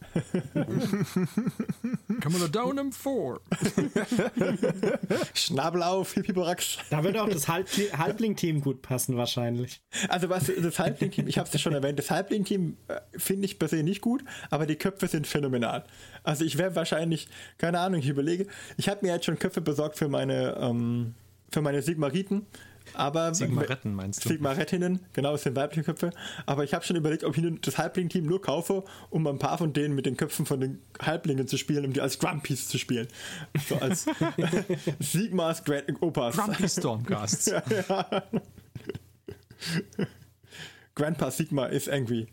[2.20, 3.40] Come on down in four.
[5.34, 6.78] Schnabel auf, Hippiborax.
[6.90, 9.80] Da würde auch das Halb Halbling-Team gut passen, wahrscheinlich.
[10.08, 13.60] Also was das Halbling-Team, ich habe es ja schon erwähnt, das Halbling-Team äh, finde ich
[13.60, 15.84] per se nicht gut, aber die Köpfe sind phänomenal.
[16.24, 19.96] Also ich wäre wahrscheinlich, keine Ahnung, ich überlege, ich habe mir jetzt schon Köpfe besorgt
[19.96, 21.14] für meine, ähm,
[21.52, 22.46] für meine Sigmariten.
[22.94, 24.28] Aber Sigmaretten meinst du?
[24.28, 26.10] Sigmarettinnen, genau, das sind weibliche Köpfe.
[26.46, 29.72] Aber ich habe schon überlegt, ob ich das Halbling-Team nur kaufe, um ein paar von
[29.72, 33.08] denen mit den Köpfen von den Halblingen zu spielen, um die als Grumpies zu spielen.
[33.68, 34.06] So als
[35.00, 36.36] Sigmas Grand Opas.
[36.36, 37.46] Grumpy Stormcasts.
[37.46, 38.22] ja, ja.
[40.94, 42.26] Grandpa Sigma is angry.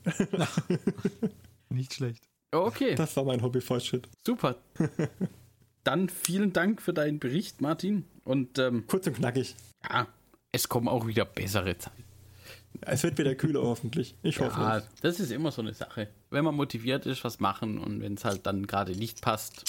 [1.70, 2.24] Nicht schlecht.
[2.51, 4.08] Okay, Das war mein Hobby-Fortschritt.
[4.26, 4.58] super.
[5.84, 8.06] Dann vielen Dank für deinen Bericht, Martin.
[8.24, 9.56] Und ähm, Kurz und knackig.
[9.89, 10.08] ja,
[10.54, 12.04] es kommen auch wieder bessere Zeiten.
[12.82, 14.16] Es wird wieder kühler hoffentlich.
[14.24, 14.60] Ich hoffe.
[14.60, 14.88] Ja, es.
[15.01, 16.08] das ist immer so eine Sache.
[16.30, 19.66] Wenn man motiviert ist, was machen und wenn es halt dann gerade nicht passt,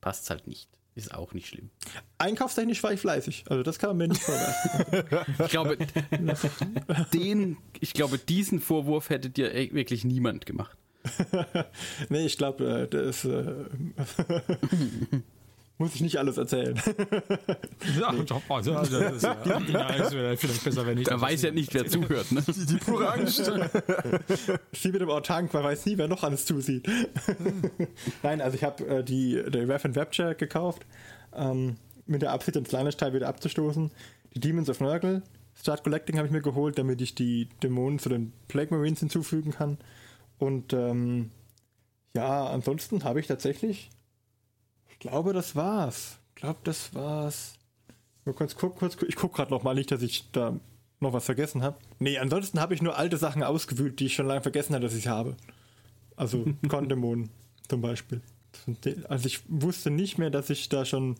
[0.00, 0.68] passt es halt nicht.
[0.94, 1.70] Ist auch nicht schlimm.
[2.18, 3.44] Einkaufstechnisch war ich fleißig.
[3.48, 5.34] Also das kann man mir nicht vorwerfen.
[5.44, 5.78] Ich glaube,
[7.12, 10.76] den, ich glaube, diesen Vorwurf hätte dir e- wirklich niemand gemacht.
[12.08, 13.66] nee, ich glaube, äh, das äh,
[15.78, 16.80] muss ich nicht alles erzählen.
[17.98, 19.36] Ja, doch, also, das ist, ja,
[19.68, 21.06] ja, vielleicht besser, wenn ich.
[21.06, 22.30] Da weiß ja nicht, wer zuhört.
[22.32, 22.42] Ne?
[22.46, 23.36] Die pure Angst.
[24.72, 26.88] Sie mit dem Autank, man weiß nie, wer noch alles zusieht.
[28.22, 30.86] Nein, also ich habe äh, die, die Rev and Rapture gekauft,
[31.34, 31.76] ähm,
[32.06, 33.90] mit der Absicht, das kleine Teil wieder abzustoßen.
[34.34, 35.22] Die Demons of Nurgle,
[35.54, 39.52] Start Collecting habe ich mir geholt, damit ich die Dämonen zu den Plague Marines hinzufügen
[39.52, 39.78] kann.
[40.38, 41.30] Und ähm,
[42.14, 43.97] ja, ansonsten habe ich tatsächlich, ich
[45.00, 46.18] glaube, das war's.
[46.34, 47.54] Ich glaube, das war's.
[48.24, 50.58] Nur kurz, kurz, kurz, ich gucke gerade noch mal nicht, dass ich da
[51.00, 51.76] noch was vergessen habe.
[51.98, 54.94] Nee, ansonsten habe ich nur alte Sachen ausgewühlt, die ich schon lange vergessen habe, dass
[54.94, 55.36] ich habe.
[56.16, 57.30] Also Kondemon
[57.68, 58.20] zum Beispiel.
[59.08, 61.16] Also ich wusste nicht mehr, dass ich da schon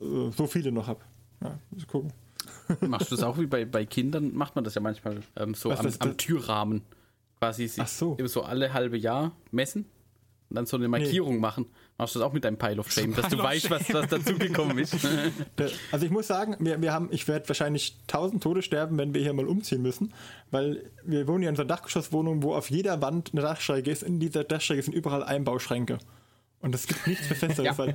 [0.00, 1.00] äh, so viele noch habe.
[1.42, 2.12] Ja, muss gucken.
[2.80, 4.34] Machst du das auch wie bei, bei Kindern?
[4.34, 6.82] Macht man das ja manchmal ähm, so Was, am, das- am Türrahmen.
[7.38, 8.16] Quasi sich Ach so.
[8.18, 9.86] eben so alle halbe Jahr messen
[10.50, 11.66] und dann so eine Markierung machen.
[11.96, 14.08] Machst du das auch mit deinem Pile of Shame, dass du Pile weißt, was, was
[14.08, 14.96] dazugekommen ist?
[15.58, 19.14] Der, also ich muss sagen, wir, wir haben, ich werde wahrscheinlich tausend Tode sterben, wenn
[19.14, 20.12] wir hier mal umziehen müssen,
[20.50, 24.02] weil wir wohnen ja in so einer Dachgeschosswohnung, wo auf jeder Wand eine Dachschräge ist.
[24.02, 25.98] In dieser Dachschräge sind überall Einbauschränke.
[26.62, 27.58] Und es gibt nichts Besseres.
[27.64, 27.78] Ja.
[27.78, 27.94] weil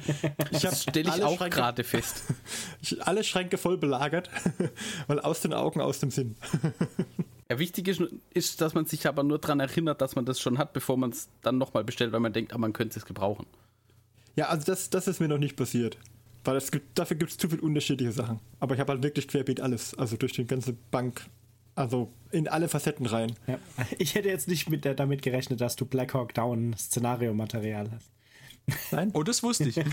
[0.51, 2.23] ich Das habe stelle ich auch gerade fest.
[2.81, 4.29] ich- alle Schränke voll belagert,
[5.07, 6.35] weil aus den Augen, aus dem Sinn.
[7.49, 8.01] Ja, wichtig ist,
[8.33, 11.11] ist, dass man sich aber nur daran erinnert, dass man das schon hat, bevor man
[11.11, 13.45] es dann nochmal bestellt, weil man denkt, ah, man könnte es gebrauchen.
[14.35, 15.97] Ja, also das, das ist mir noch nicht passiert.
[16.43, 18.39] Weil es gibt, dafür gibt es zu viele unterschiedliche Sachen.
[18.59, 19.93] Aber ich habe halt wirklich querbeet alles.
[19.95, 21.25] Also durch die ganze Bank.
[21.75, 23.33] Also in alle Facetten rein.
[23.47, 23.59] Ja.
[23.99, 28.11] Ich hätte jetzt nicht mit, der- damit gerechnet, dass du Black Hawk Down Szenario-Material hast.
[28.91, 29.11] Nein?
[29.13, 29.75] Oh, das wusste ich.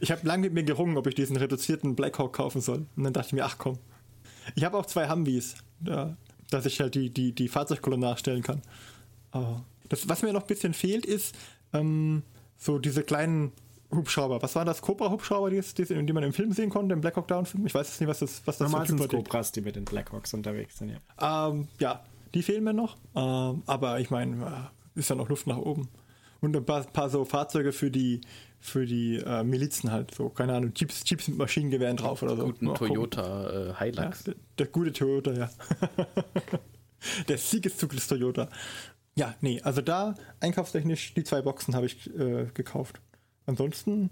[0.00, 2.86] Ich habe lange mit mir gerungen, ob ich diesen reduzierten Blackhawk kaufen soll.
[2.96, 3.78] Und dann dachte ich mir, ach komm.
[4.54, 6.16] Ich habe auch zwei Humvees, da,
[6.50, 8.62] dass ich halt die, die, die Fahrzeugkolonne nachstellen kann.
[9.30, 11.34] Aber das, was mir noch ein bisschen fehlt, ist
[11.72, 12.22] ähm,
[12.56, 13.52] so diese kleinen
[13.90, 14.42] Hubschrauber.
[14.42, 14.82] Was waren das?
[14.82, 17.66] Cobra-Hubschrauber, die, die, die man im Film sehen konnte, im Black Hawk Down-Film?
[17.66, 20.34] Ich weiß jetzt nicht, was das, was das Normal sind Cobras, die mit den Blackhawks
[20.34, 21.48] unterwegs sind, ja.
[21.48, 22.02] Ähm, ja,
[22.34, 22.96] die fehlen mir noch.
[23.14, 25.88] Ähm, aber ich meine, äh, ist ja noch Luft nach oben.
[26.44, 28.20] Und ein paar, paar so Fahrzeuge für die,
[28.60, 30.14] für die äh, Milizen halt.
[30.14, 32.44] So, keine Ahnung, Jeeps, Jeeps mit Maschinengewehren drauf oder so.
[32.44, 32.74] Guten.
[32.74, 34.24] Toyota äh, Ja, Hilux.
[34.24, 35.50] der, der gute Toyota, ja.
[37.28, 38.48] der Siegeszug des Toyota.
[39.16, 43.00] Ja, nee, also da einkaufstechnisch die zwei Boxen habe ich äh, gekauft.
[43.46, 44.10] Ansonsten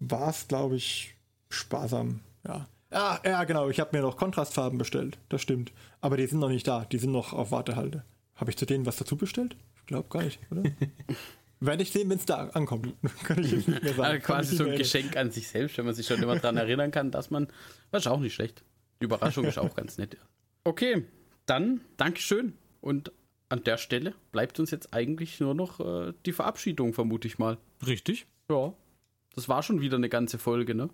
[0.00, 1.14] war es, glaube ich,
[1.48, 2.20] sparsam.
[2.46, 2.68] Ja.
[2.92, 3.68] Ja, ja, genau.
[3.70, 5.18] Ich habe mir noch Kontrastfarben bestellt.
[5.28, 5.72] Das stimmt.
[6.00, 6.84] Aber die sind noch nicht da.
[6.84, 8.04] Die sind noch auf Wartehalde.
[8.36, 9.56] Habe ich zu denen was dazu bestellt?
[9.80, 10.62] Ich glaube gar nicht, oder?
[11.66, 12.94] Werde ich sehen, wenn es da ankommt.
[13.24, 14.04] Kann ich jetzt nicht mehr sagen.
[14.04, 16.56] Also Kann quasi so ein Geschenk an sich selbst, wenn man sich schon immer daran
[16.56, 17.48] erinnern kann, dass man.
[17.90, 18.64] Das ist auch nicht schlecht.
[19.00, 20.16] Die Überraschung ist auch ganz nett.
[20.64, 21.04] Okay,
[21.46, 22.54] dann Dankeschön.
[22.80, 23.12] Und
[23.48, 27.58] an der Stelle bleibt uns jetzt eigentlich nur noch äh, die Verabschiedung, vermute ich mal.
[27.86, 28.26] Richtig.
[28.50, 28.74] Ja.
[29.34, 30.90] Das war schon wieder eine ganze Folge, ne?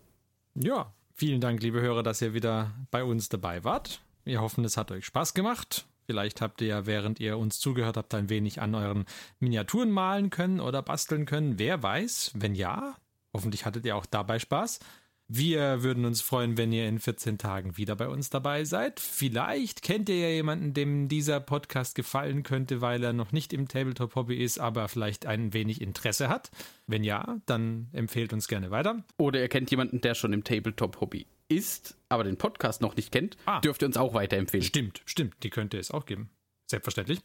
[0.54, 4.02] Ja, vielen Dank, liebe Hörer, dass ihr wieder bei uns dabei wart.
[4.24, 5.86] Wir hoffen, es hat euch Spaß gemacht.
[6.10, 9.04] Vielleicht habt ihr ja, während ihr uns zugehört habt, ein wenig an euren
[9.38, 11.60] Miniaturen malen können oder basteln können.
[11.60, 12.32] Wer weiß?
[12.34, 12.96] Wenn ja,
[13.32, 14.80] hoffentlich hattet ihr auch dabei Spaß.
[15.28, 18.98] Wir würden uns freuen, wenn ihr in 14 Tagen wieder bei uns dabei seid.
[18.98, 23.68] Vielleicht kennt ihr ja jemanden, dem dieser Podcast gefallen könnte, weil er noch nicht im
[23.68, 26.50] Tabletop-Hobby ist, aber vielleicht ein wenig Interesse hat.
[26.88, 29.04] Wenn ja, dann empfehlt uns gerne weiter.
[29.16, 33.36] Oder ihr kennt jemanden, der schon im Tabletop-Hobby ist, aber den Podcast noch nicht kennt,
[33.46, 33.60] Ah.
[33.60, 34.64] dürft ihr uns auch weiterempfehlen.
[34.64, 36.30] Stimmt, stimmt, die könnte es auch geben.
[36.66, 37.20] Selbstverständlich.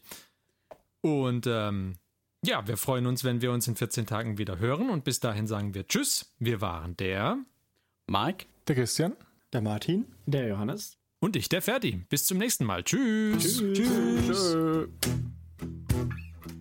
[1.00, 1.94] Und ähm,
[2.44, 4.90] ja, wir freuen uns, wenn wir uns in 14 Tagen wieder hören.
[4.90, 6.32] Und bis dahin sagen wir Tschüss.
[6.38, 7.38] Wir waren der
[8.08, 8.46] Mike?
[8.68, 9.12] Der Christian?
[9.52, 10.06] Der Martin?
[10.26, 10.98] Der Johannes.
[11.20, 12.04] und ich, der Ferdi.
[12.08, 12.82] Bis zum nächsten Mal.
[12.84, 13.58] Tschüss.
[13.72, 14.56] Tschüss.